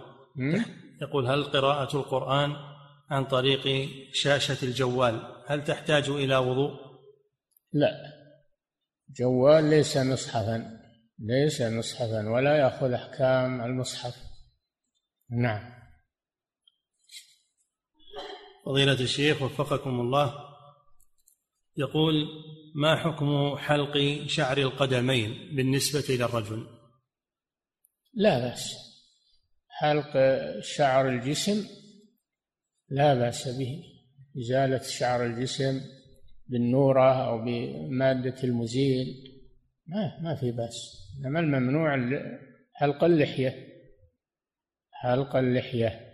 [1.03, 2.57] يقول هل قراءة القرآن
[3.11, 6.81] عن طريق شاشة الجوال؟ هل تحتاج إلى وضوء؟
[7.73, 7.91] لا.
[9.19, 10.81] جوال ليس مصحفا
[11.19, 14.17] ليس مصحفا ولا يأخذ أحكام المصحف.
[15.31, 15.77] نعم.
[18.67, 20.46] فضيلة الشيخ وفقكم الله.
[21.79, 22.15] يقول
[22.75, 26.67] ما حكم حلق شعر القدمين بالنسبة للرجل
[28.15, 28.75] لا بأس.
[29.69, 30.13] حلق
[30.61, 31.67] شعر الجسم
[32.89, 33.83] لا بأس به.
[34.39, 35.81] إزالة شعر الجسم
[36.49, 39.07] بالنورة أو بمادة المزيل
[39.87, 40.77] ما ما في بأس.
[41.19, 41.97] إنما الممنوع
[42.75, 43.67] حلق اللحية.
[44.93, 46.13] حلق اللحية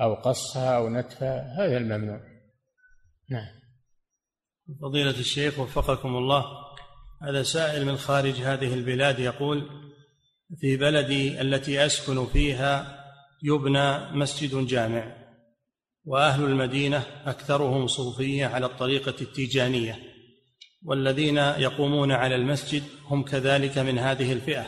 [0.00, 2.20] أو قصها أو نتفها هذا الممنوع.
[3.30, 3.61] نعم.
[4.82, 6.44] فضيلة الشيخ وفقكم الله
[7.22, 9.68] هذا سائل من خارج هذه البلاد يقول
[10.60, 13.02] في بلدي التي أسكن فيها
[13.42, 15.16] يبنى مسجد جامع
[16.04, 19.98] وأهل المدينة أكثرهم صوفية على الطريقة التيجانية
[20.84, 24.66] والذين يقومون على المسجد هم كذلك من هذه الفئة.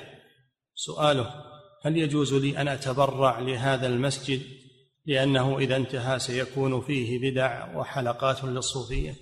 [0.75, 1.35] سؤاله
[1.83, 4.41] هل يجوز لي أن أتبرع لهذا المسجد؟
[5.07, 9.15] لأنه إذا انتهى سيكون فيه بدع وحلقات للصوفية.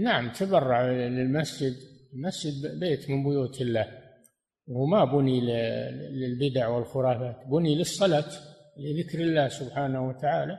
[0.00, 1.74] نعم تبرع للمسجد.
[2.14, 3.86] المسجد بيت من بيوت الله.
[4.68, 5.40] وما بني
[6.10, 8.30] للبدع والخرافات بني للصلاة
[8.76, 10.58] لذكر الله سبحانه وتعالى.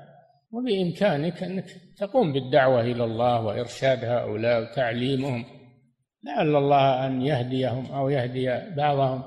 [0.52, 1.66] وبإمكانك أنك
[1.98, 5.46] تقوم بالدعوة إلى الله وإرشاد هؤلاء وتعليمهم.
[6.24, 9.24] لعل الله أن يهديهم أو يهدي بعضهم.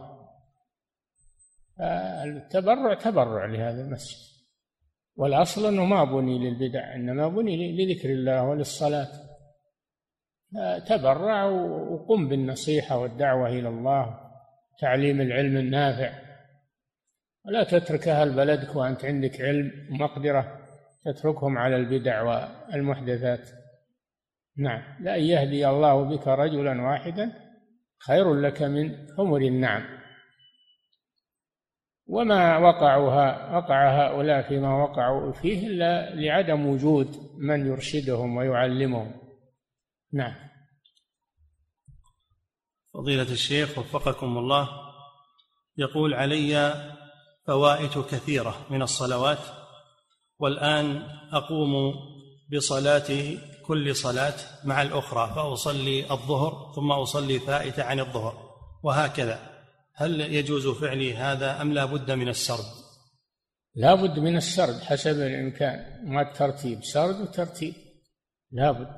[2.25, 4.31] التبرع تبرع لهذا المسجد.
[5.17, 9.30] والأصل أنه ما بني للبدع إنما بني لذكر الله وللصلاة.
[10.87, 14.21] تبرع وقم بالنصيحة والدعوة إلى الله
[14.81, 16.13] تعليم العلم النافع.
[17.47, 20.59] ولا تترك أهل بلدك وأنت عندك علم ومقدرة
[21.05, 23.49] تتركهم على البدع والمحدثات.
[24.57, 24.83] نعم.
[25.01, 27.33] لأن يهدي الله بك رجلا واحدا
[27.99, 29.83] خير لك من حمر النعم.
[32.07, 39.20] وما وقعوا وقع هؤلاء فيما وقعوا فيه إلا لعدم وجود من يرشدهم ويعلمهم.
[40.13, 40.35] نعم.
[42.95, 44.69] فضيلة الشيخ وفقكم الله
[45.77, 46.75] يقول علي
[47.47, 49.39] فوائت كثيرة من الصلوات
[50.39, 51.03] والآن
[51.33, 51.95] أقوم
[52.53, 53.37] بصلاة
[53.67, 54.35] كل صلاة
[54.65, 58.51] مع الأخرى فأصلي الظهر ثم أصلي فائتة عن الظهر
[58.83, 59.51] وهكذا.
[59.95, 62.65] هل يجوز فعلي هذا أم لا بد من السرد؟
[63.75, 67.75] لا بد من السرد حسب الإمكان ما الترتيب سرد وترتيب.
[68.53, 68.97] لا بد.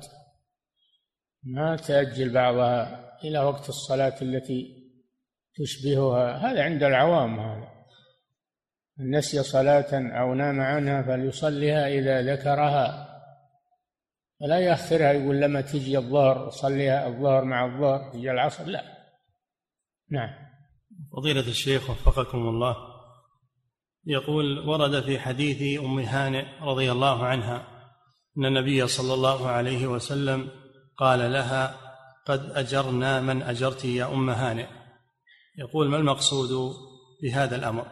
[1.43, 4.83] ما تأجل بعضها إلى وقت الصلاة التي
[5.55, 6.37] تشبهها.
[6.37, 7.73] هذا عند العوام هذا.
[8.99, 13.09] نسي صلاة أو نام عنها فليصليها إذا ذكرها.
[14.39, 18.83] فلا يأخرها يقول لما تجي الظهر صليها الظهر مع الظهر تجي العصر لا.
[20.11, 20.29] نعم.
[21.17, 22.75] فضيلة الشيخ وفقكم الله.
[24.05, 27.67] يقول ورد في حديث أم هانئ رضي الله عنها
[28.37, 30.62] أن النبي صلى الله عليه وسلم
[30.97, 31.75] قال لها
[32.25, 34.67] قد أجرنا من أجرت يا أم هانئ.
[35.57, 36.75] يقول ما المقصود
[37.23, 37.87] بهذا الأمر؟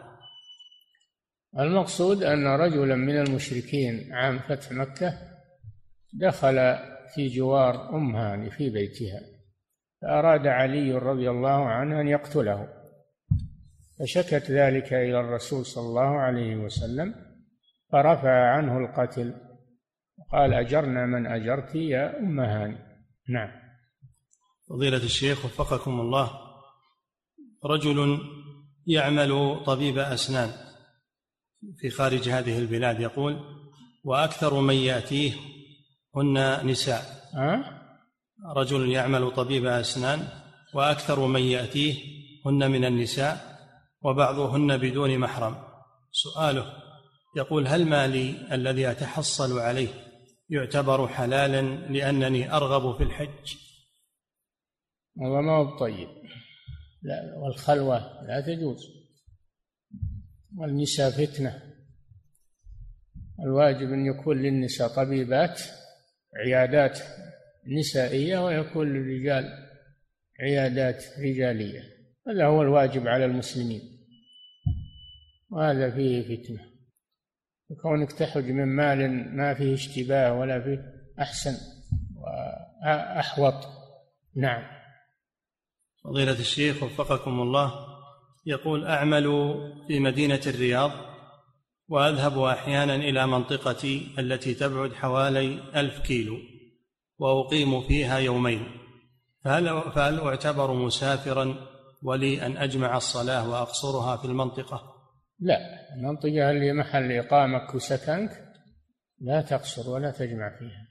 [1.60, 5.14] المقصود أن رجلا من المشركين عام فتح مكة
[6.14, 6.78] دخل
[7.16, 9.22] في جوار أم هانئ في بيتها
[10.02, 12.68] فأراد علي رضي الله عنه أن يقتله.
[14.00, 17.16] فشكت ذلك إلى الرسول صلى الله عليه وسلم
[17.92, 19.34] فرفع عنه القتل
[20.32, 22.91] قال أجرنا من أجرت يا أم هاني
[23.32, 23.50] نعم.
[24.70, 26.32] فضيلة الشيخ وفقكم الله
[27.66, 28.20] رجل
[28.88, 30.52] يعمل طبيب أسنان
[31.78, 33.40] في خارج هذه البلاد يقول
[34.04, 35.34] وأكثر من يأتيه
[36.16, 37.30] هن نساء.
[37.36, 37.82] أه؟
[38.56, 40.28] رجل يعمل طبيب أسنان
[40.74, 41.96] وأكثر من يأتيه
[42.46, 43.60] هن من النساء
[44.02, 45.56] وبعضهن بدون محرم.
[46.12, 46.74] سؤاله
[47.38, 50.11] يقول هل مالي الذي أتحصل عليه
[50.52, 51.62] يعتبر حلالا
[51.94, 53.56] لأنني أرغب في الحج.
[55.22, 56.08] هذا ما هو طيب.
[57.02, 58.88] لا والخلوة لا تجوز.
[60.58, 61.62] والنساء فتنة.
[63.40, 65.62] الواجب أن يكون للنساء طبيبات
[66.36, 67.00] عيادات
[67.80, 69.44] نسائية ويكون للرجال
[70.40, 71.82] عيادات رجالية.
[72.28, 73.82] هذا هو الواجب على المسلمين.
[75.50, 76.71] وهذا فيه فتنة.
[77.72, 80.80] وكونك تحج من مال ما فيه اشتباه ولا فيه
[81.20, 81.58] أحسن
[82.16, 83.54] وأحوط.
[84.36, 84.64] نعم.
[86.04, 87.74] فضيلة الشيخ وفقكم الله
[88.46, 89.24] يقول أعمل
[89.88, 90.92] في مدينة الرياض
[91.88, 96.38] وأذهب أحيانا إلى منطقتي التي تبعد حوالي ألف كيلو
[97.20, 98.66] وأقيم فيها يومين.
[99.44, 101.56] فهل, فهل أعتبر مسافرا
[102.04, 105.01] ولي أن أجمع الصلاة وأقصرها في المنطقة؟
[105.42, 108.54] لا المنطقة اللي محل إقامك وسكنك
[109.20, 110.88] لا تقصر ولا تجمع فيها.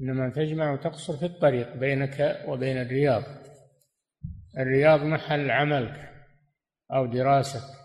[0.00, 3.22] إنما تجمع وتقصر في الطريق بينك وبين الرياض.
[4.58, 6.10] الرياض محل عملك
[6.92, 7.78] أو دراستك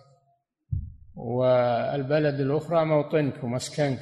[1.16, 4.00] والبلد الأخرى موطنك ومسكنك.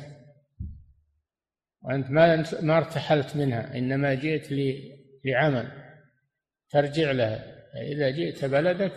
[1.81, 4.47] وأنت ما ما ارتحلت منها إنما جئت
[5.25, 5.71] لعمل
[6.69, 7.61] ترجع لها.
[7.81, 8.93] إذا جئت بلدك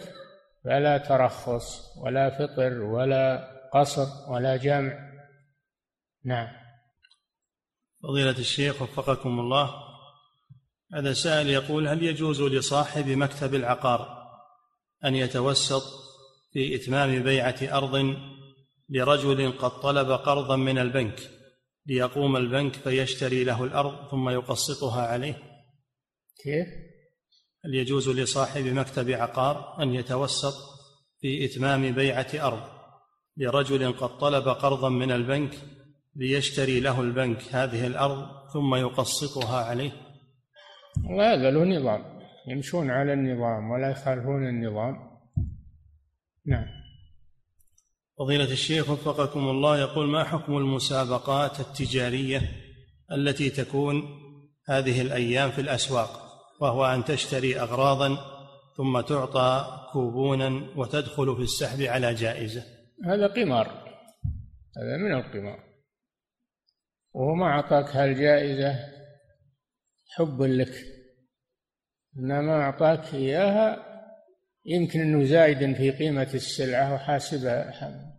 [0.64, 5.14] فلا ترخص ولا فطر ولا قصر ولا جمع.
[6.24, 6.48] نعم.
[8.02, 9.74] فضيلة الشيخ وفقكم الله
[10.94, 14.24] هذا سائل يقول هل يجوز لصاحب مكتب العقار
[15.04, 15.82] أن يتوسط
[16.52, 18.16] في إتمام بيعة أرض
[18.88, 21.30] لرجل قد طلب قرضا من البنك
[21.86, 25.34] ليقوم البنك فيشتري له الأرض ثم يقسطها عليه؟
[26.42, 26.68] كيف؟
[27.64, 30.54] هل يجوز لصاحب مكتب عقار أن يتوسط
[31.20, 32.62] في إتمام بيعة أرض
[33.36, 35.54] لرجل قد طلب قرضا من البنك
[36.16, 39.92] ليشتري له البنك هذه الأرض ثم يقسطها عليه؟
[41.04, 42.04] وهذا له نظام
[42.48, 44.96] يمشون على النظام ولا يخالفون النظام.
[46.46, 46.66] نعم.
[48.18, 52.42] فضيلة الشيخ وفقكم الله يقول ما حكم المسابقات التجارية
[53.12, 54.02] التي تكون
[54.68, 56.23] هذه الأيام في الأسواق؟
[56.60, 58.34] وهو أن تشتري أغراضا
[58.76, 62.64] ثم تعطى كوبونا وتدخل في السحب على جائزة.
[63.04, 63.66] هذا قمار.
[64.76, 65.64] هذا من القمار.
[67.12, 68.78] وهو ما أعطاك هالجائزة
[70.16, 70.74] حب لك.
[72.18, 73.94] إنما أعطاك إياها
[74.66, 78.14] يمكن أنه زايد في قيمة السلعة وحاسبها.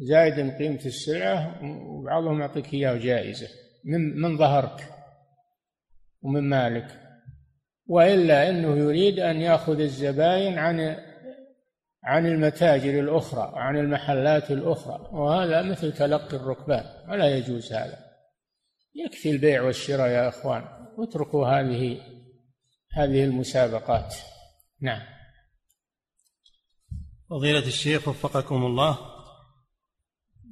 [0.00, 3.48] زايد قيمة السلعة وبعضهم يعطيك إياه جائزة.
[3.84, 4.94] من من ظهرك
[6.22, 7.05] ومن مالك.
[7.86, 10.96] وإلا إنه يريد أن يأخذ الزباين عن
[12.04, 15.08] عن المتاجر الأخرى وعن المحلات الأخرى.
[15.12, 17.98] وهذا مثل تلقي الركبان ولا يجوز هذا.
[18.94, 20.64] يكفي البيع والشراء يا إخوان.
[20.98, 22.00] واتركوا هذه
[22.92, 24.14] هذه المسابقات.
[24.80, 25.02] نعم.
[27.30, 28.98] فضيلة الشيخ وفقكم الله.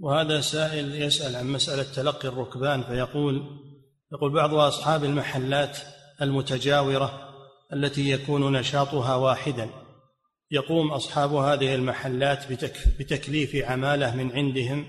[0.01, 3.61] وهذا سائل يسأل عن مسألة تلقي الركبان فيقول
[4.13, 5.79] يقول بعض أصحاب المحلات
[6.23, 7.35] المتجاورة
[7.73, 9.69] التي يكون نشاطها واحدا.
[10.51, 12.53] يقوم أصحاب هذه المحلات
[12.99, 14.87] بتكليف عمالة من عندهم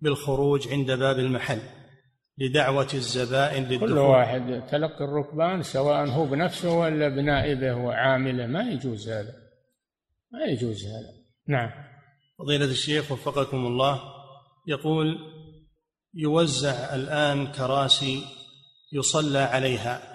[0.00, 1.58] بالخروج عند باب المحل
[2.38, 3.88] لدعوة الزبائن للدخول.
[3.88, 9.34] كل واحد تلقي الركبان سواء هو بنفسه ولا بنائبه وعامله ما يجوز هذا.
[10.32, 11.12] ما يجوز هذا.
[11.48, 11.70] نعم.
[12.38, 14.00] فضيلة الشيخ وفقكم الله
[14.66, 15.18] يقول
[16.14, 18.22] يوزع الآن كراسي
[18.92, 20.13] يصلى عليها.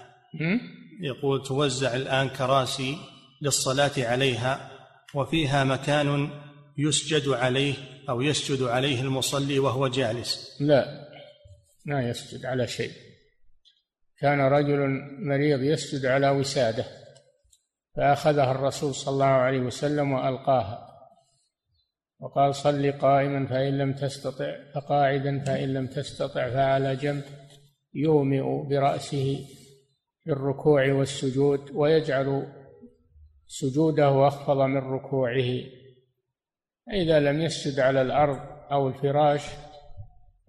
[1.01, 2.97] يقول توزع الآن كراسي
[3.41, 4.71] للصلاة عليها
[5.15, 6.29] وفيها مكان
[6.77, 7.73] يسجد عليه
[8.09, 10.57] أو يسجد عليه المصلي وهو جالس.
[10.61, 10.85] لا
[11.85, 12.91] ما يسجد على شيء.
[14.19, 14.79] كان رجل
[15.19, 16.85] مريض يسجد على وساده
[17.95, 20.89] فأخذها الرسول صلى الله عليه وسلم وألقاها.
[22.19, 27.23] وقال صل قائما فإن لم تستطع فقاعدا فإن لم تستطع فعلى جنب
[27.93, 29.45] يومئ برأسه
[30.29, 32.47] في الركوع والسجود ويجعل
[33.47, 35.61] سجوده أخفض من ركوعه.
[36.93, 38.39] إذا لم يسجد على الأرض
[38.71, 39.41] أو الفراش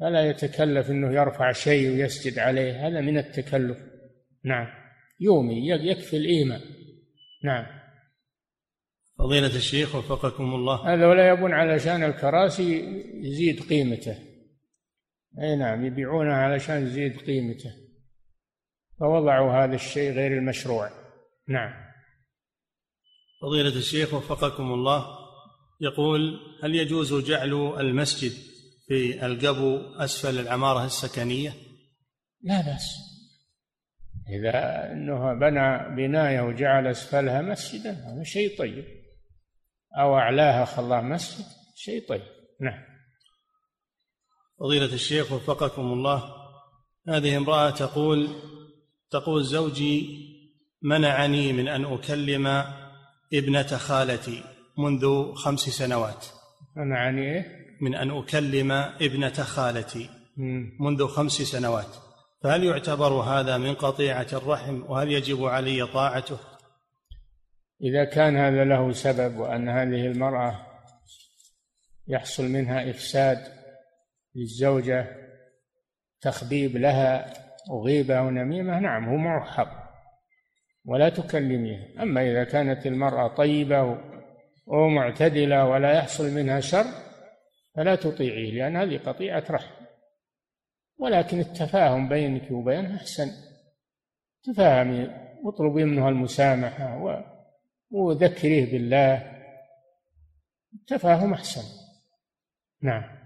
[0.01, 2.89] فلا يتكلف أنه يرفع شيء ويسجد عليه.
[2.89, 3.79] هذا من التكلف.
[4.45, 4.67] نعم.
[5.21, 6.61] يومي يكفي الإيمان.
[7.45, 7.67] نعم.
[9.19, 10.95] فضيلة الشيخ وفقكم الله.
[10.95, 14.19] هذا ولا يبون علشان الكراسي يزيد قيمته.
[15.43, 17.80] أي نعم يبيعونها علشان يزيد قيمته.
[19.01, 20.91] فوضعوا هذا الشيء غير المشروع.
[21.49, 21.73] نعم.
[23.43, 25.07] فضيلة الشيخ وفقكم الله
[25.81, 28.33] يقول هل يجوز جعل المسجد
[28.89, 31.53] في القبو أسفل العمارة السكنية؟
[32.43, 33.11] لا بأس.
[34.29, 38.85] إذا أنه بنى بناية وجعل أسفلها مسجدا هذا شيء طيب.
[39.99, 41.45] أو أعلاها خلاه مسجد
[41.77, 42.23] شيء طيب.
[42.61, 42.85] نعم.
[44.61, 46.35] فضيلة الشيخ وفقكم الله
[47.09, 48.29] هذه امرأة تقول
[49.11, 50.27] تقول زوجي
[50.83, 52.65] منعني من أن أكلم
[53.35, 54.43] ابنة خالتي
[54.79, 56.27] منذ خمس سنوات.
[56.77, 57.47] منعني إيه؟
[57.81, 60.11] من أن أكلم ابنة خالتي
[60.81, 61.97] منذ خمس سنوات.
[62.43, 66.39] فهل يعتبر هذا من قطيعة الرحم؟ وهل يجب علي طاعته؟
[67.83, 70.67] إذا كان هذا له سبب وأن هذه المرأة
[72.09, 73.39] يحصل منها إفساد
[74.35, 75.17] للزوجة
[76.21, 77.33] تخبيب لها
[77.71, 79.91] وغيبة ونميمة نعم هو معه حق
[80.85, 83.99] ولا تكلميها أما إذا كانت المرأة طيبة
[84.67, 86.85] ومعتدلة ولا يحصل منها شر
[87.75, 89.75] فلا تطيعيه لأن هذه قطيعة رحم.
[90.99, 93.31] ولكن التفاهم بينك وبينه أحسن.
[94.43, 95.11] تفاهمي
[95.45, 97.23] واطلبي منها المسامحة
[97.91, 99.43] وذكريه بالله.
[100.75, 101.63] التفاهم أحسن.
[102.83, 103.21] نعم.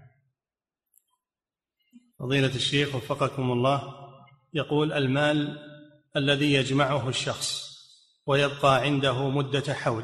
[2.19, 4.04] فضيلة الشيخ وفقكم الله.
[4.55, 5.57] يقول المال
[6.15, 7.65] الذي يجمعه الشخص
[8.27, 10.03] ويبقى عنده مدة حول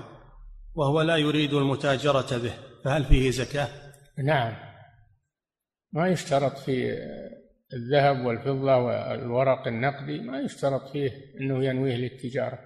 [0.75, 3.67] وهو لا يريد المتاجرة به فهل فيه زكاة؟
[4.17, 4.53] نعم
[5.93, 6.97] ما يشترط في
[7.73, 12.59] الذهب والفضة والورق النقدي ما يشترط فيه أنه ينويه للتجارة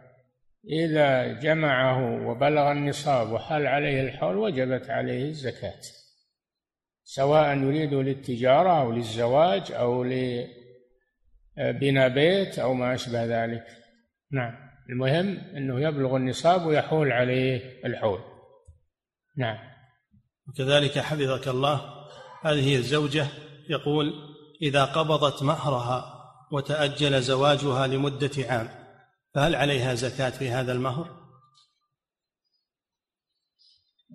[0.70, 5.82] إذا جمعه وبلغ النصاب وحال عليه الحول وجبت عليه الزكاة
[7.04, 10.04] سواء يريد للتجارة أو للزواج أو
[11.58, 13.66] لبناء بيت أو ما أشبه ذلك.
[14.32, 14.54] نعم.
[14.90, 18.20] المهم أنه يبلغ النصاب ويحول عليه الحول.
[19.38, 19.58] نعم.
[20.48, 21.82] وكذلك حفظك الله
[22.44, 23.28] هذه الزوجة
[23.70, 24.14] يقول
[24.62, 26.16] إذا قبضت مهرها
[26.52, 28.70] وتأجل زواجها لمدة عام
[29.34, 31.26] فهل عليها زكاة في هذا المهر؟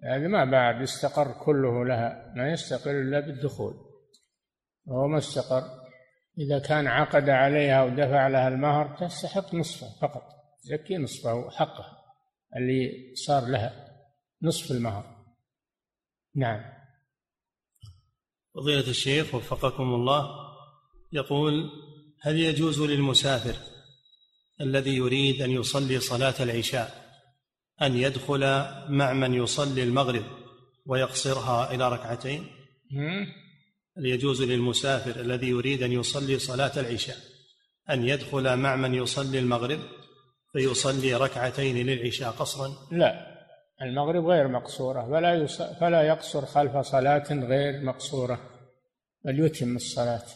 [0.05, 3.75] هذا ما بعد استقر كله لها ما يستقر إلا بالدخول.
[4.87, 5.80] وهو ما استقر.
[6.41, 10.23] إذا كان عقد عليها ودفع لها المهر تستحق نصفه فقط
[10.63, 11.85] زكي نصفه حقه
[12.57, 13.91] اللي صار لها
[14.43, 15.25] نصف المهر.
[16.35, 16.61] نعم.
[18.55, 20.29] فضيلة الشيخ وفقكم الله
[21.13, 21.71] يقول
[22.23, 23.55] هل يجوز للمسافر
[24.61, 27.11] الذي يريد أن يصلي صلاة العشاء
[27.83, 28.41] أن يدخل
[28.89, 30.25] مع من يصلي المغرب
[30.87, 32.47] ويقصرها إلى ركعتين؟
[33.99, 37.17] هل يجوز للمسافر الذي يريد أن يصلي صلاة العشاء
[37.91, 39.81] أن يدخل مع من يصلي المغرب
[40.53, 43.31] فيصلي ركعتين للعشاء قصرا؟ لا
[43.83, 45.47] المغرب غير مقصورة فلا
[45.81, 48.41] فلا يقصر خلف صلاة غير مقصورة
[49.25, 50.27] بل يتم الصلاة.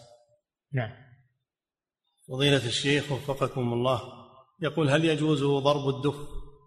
[0.73, 0.91] نعم.
[2.29, 4.01] فضيلة الشيخ وفقكم الله
[4.63, 6.17] يقول هل يجوز ضرب الدف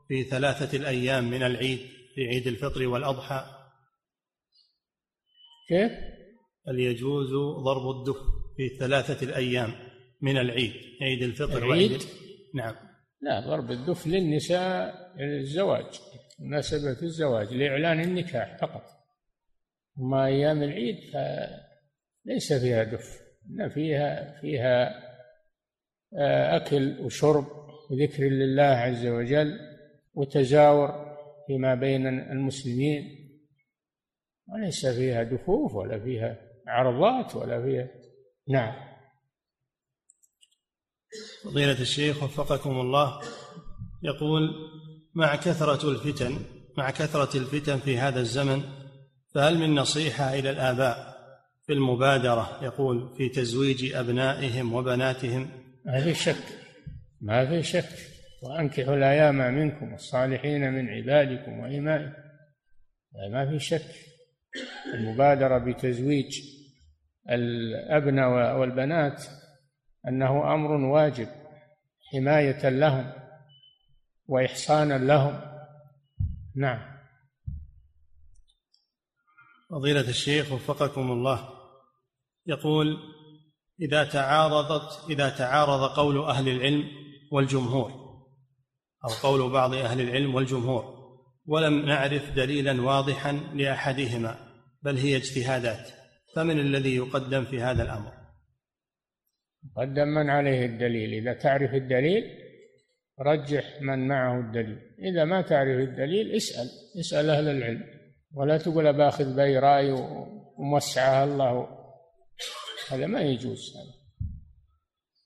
[0.07, 1.80] في ثلاثة الأيام من العيد
[2.15, 3.45] في عيد الفطر والأضحى؟
[5.69, 5.91] كيف؟
[6.68, 7.34] هل يجوز
[7.64, 8.18] ضرب الدف
[8.57, 9.72] في ثلاثة الأيام
[10.22, 12.02] من العيد عيد الفطر العيد؟ وعيد
[12.56, 12.76] نعم.
[13.22, 15.85] لا ضرب الدف للنساء الزواج
[16.39, 18.84] مناسبة الزواج لإعلان النكاح فقط.
[19.99, 23.19] أما أيام العيد فليس فيها دف
[23.49, 25.07] إن فيها فيها
[26.18, 27.45] آه، أكل وشرب
[27.91, 29.60] وذكر لله عز وجل
[30.14, 31.18] وتزاور
[31.48, 33.03] فيما بين المسلمين.
[34.48, 37.88] وليس فيها دفوف ولا فيها عرضات ولا فيها
[38.49, 38.73] نعم.
[41.44, 43.22] فضيلة الشيخ وفقكم الله
[44.03, 44.49] يقول
[45.15, 46.39] مع كثرة الفتن
[46.77, 48.61] مع كثرة الفتن في هذا الزمن
[49.35, 51.18] فهل من نصيحة إلى الآباء
[51.65, 55.49] في المبادرة يقول في تزويج أبنائهم وبناتهم؟
[55.85, 56.44] ما في شك.
[57.22, 57.89] ما في شك.
[58.44, 62.14] وأنكحوا الأيام منكم الصالحين من عبادكم وإمائكم
[63.31, 63.91] ما في شك.
[64.94, 66.56] المبادرة بتزويج
[67.29, 69.23] الأبناء والبنات
[70.07, 71.27] أنه أمر واجب
[72.11, 73.13] حماية لهم
[74.27, 75.41] وإحصانا لهم.
[76.55, 76.97] نعم.
[79.69, 81.49] فضيلة الشيخ وفقكم الله.
[82.45, 82.97] يقول
[83.81, 86.83] إذا تعارضت إذا تعارض قول أهل العلم
[87.31, 87.91] والجمهور
[89.05, 90.97] أو قول بعض أهل العلم والجمهور
[91.45, 94.39] ولم نعرف دليلا واضحا لأحدهما
[94.81, 95.97] بل هي اجتهادات.
[96.38, 98.11] فمن الذي يقدم في هذا الأمر؟
[99.76, 101.14] قدم من عليه الدليل.
[101.14, 102.23] إذا تعرف الدليل
[103.19, 104.80] رجح من معه الدليل.
[104.99, 106.69] إذا ما تعرف الدليل اسأل.
[106.99, 107.84] اسأل أهل العلم.
[108.34, 109.91] ولا تقول باخذ بأي رأي
[110.57, 111.68] وموسعها الله.
[112.91, 113.73] هذا ما يجوز.
[113.77, 113.97] هذا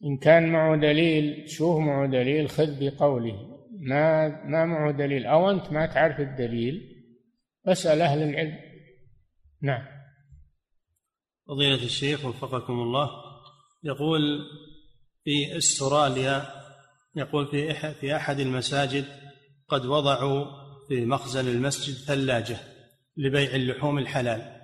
[0.03, 3.67] إن كان معه دليل شوف معه دليل خذ بقوله.
[3.79, 5.25] ما ما معه دليل.
[5.25, 7.05] أو أنت ما تعرف الدليل
[7.65, 8.59] فاسأل أهل العلم.
[9.61, 10.00] نعم.
[11.51, 13.09] فضيلة الشيخ وفقكم الله.
[13.83, 14.21] يقول
[15.23, 16.45] في استراليا
[17.15, 19.05] يقول في في أحد المساجد
[19.67, 20.45] قد وضعوا
[20.87, 22.57] في مخزن المسجد ثلاجة
[23.17, 24.61] لبيع اللحوم الحلال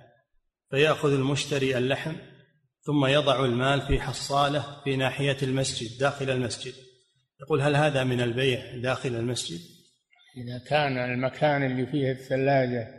[0.70, 2.16] فيأخذ المشتري اللحم
[2.82, 6.72] ثم يضع المال في حصالة في ناحية المسجد داخل المسجد.
[7.40, 9.60] يقول هل هذا من البيع داخل المسجد؟
[10.36, 12.97] إذا كان المكان اللي فيه الثلاجة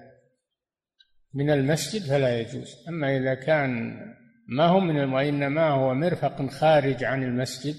[1.34, 2.76] من المسجد فلا يجوز.
[2.90, 4.00] أما إذا كان
[4.48, 7.76] ما هو من وإنما هو مرفق خارج عن المسجد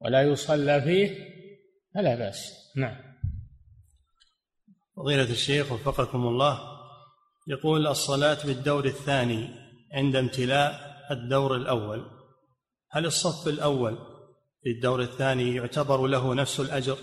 [0.00, 1.10] ولا يصلى فيه
[1.94, 2.52] فلا بأس.
[2.76, 2.96] نعم.
[4.96, 6.58] فضيلة الشيخ وفقكم الله
[7.48, 9.48] يقول الصلاة بالدور الثاني
[9.92, 10.72] عند امتلاء
[11.10, 12.04] الدور الأول.
[12.90, 13.98] هل الصف الأول
[14.62, 16.96] في الدور الثاني يعتبر له نفس الأجر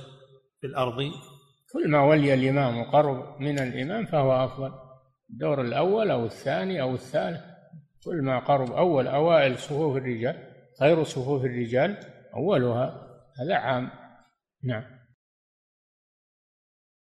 [0.61, 1.11] في الأرض؟
[1.73, 4.90] كل ما ولي الإمام قرب من الإمام فهو أفضل.
[5.31, 7.41] الدور الأول أو الثاني أو الثالث.
[8.05, 10.35] كل ما قرب أول أوائل صفوف الرجال
[10.79, 11.97] خير صفوف الرجال
[12.33, 13.07] أولها.
[13.39, 13.89] هذا عام.
[14.63, 15.00] نعم.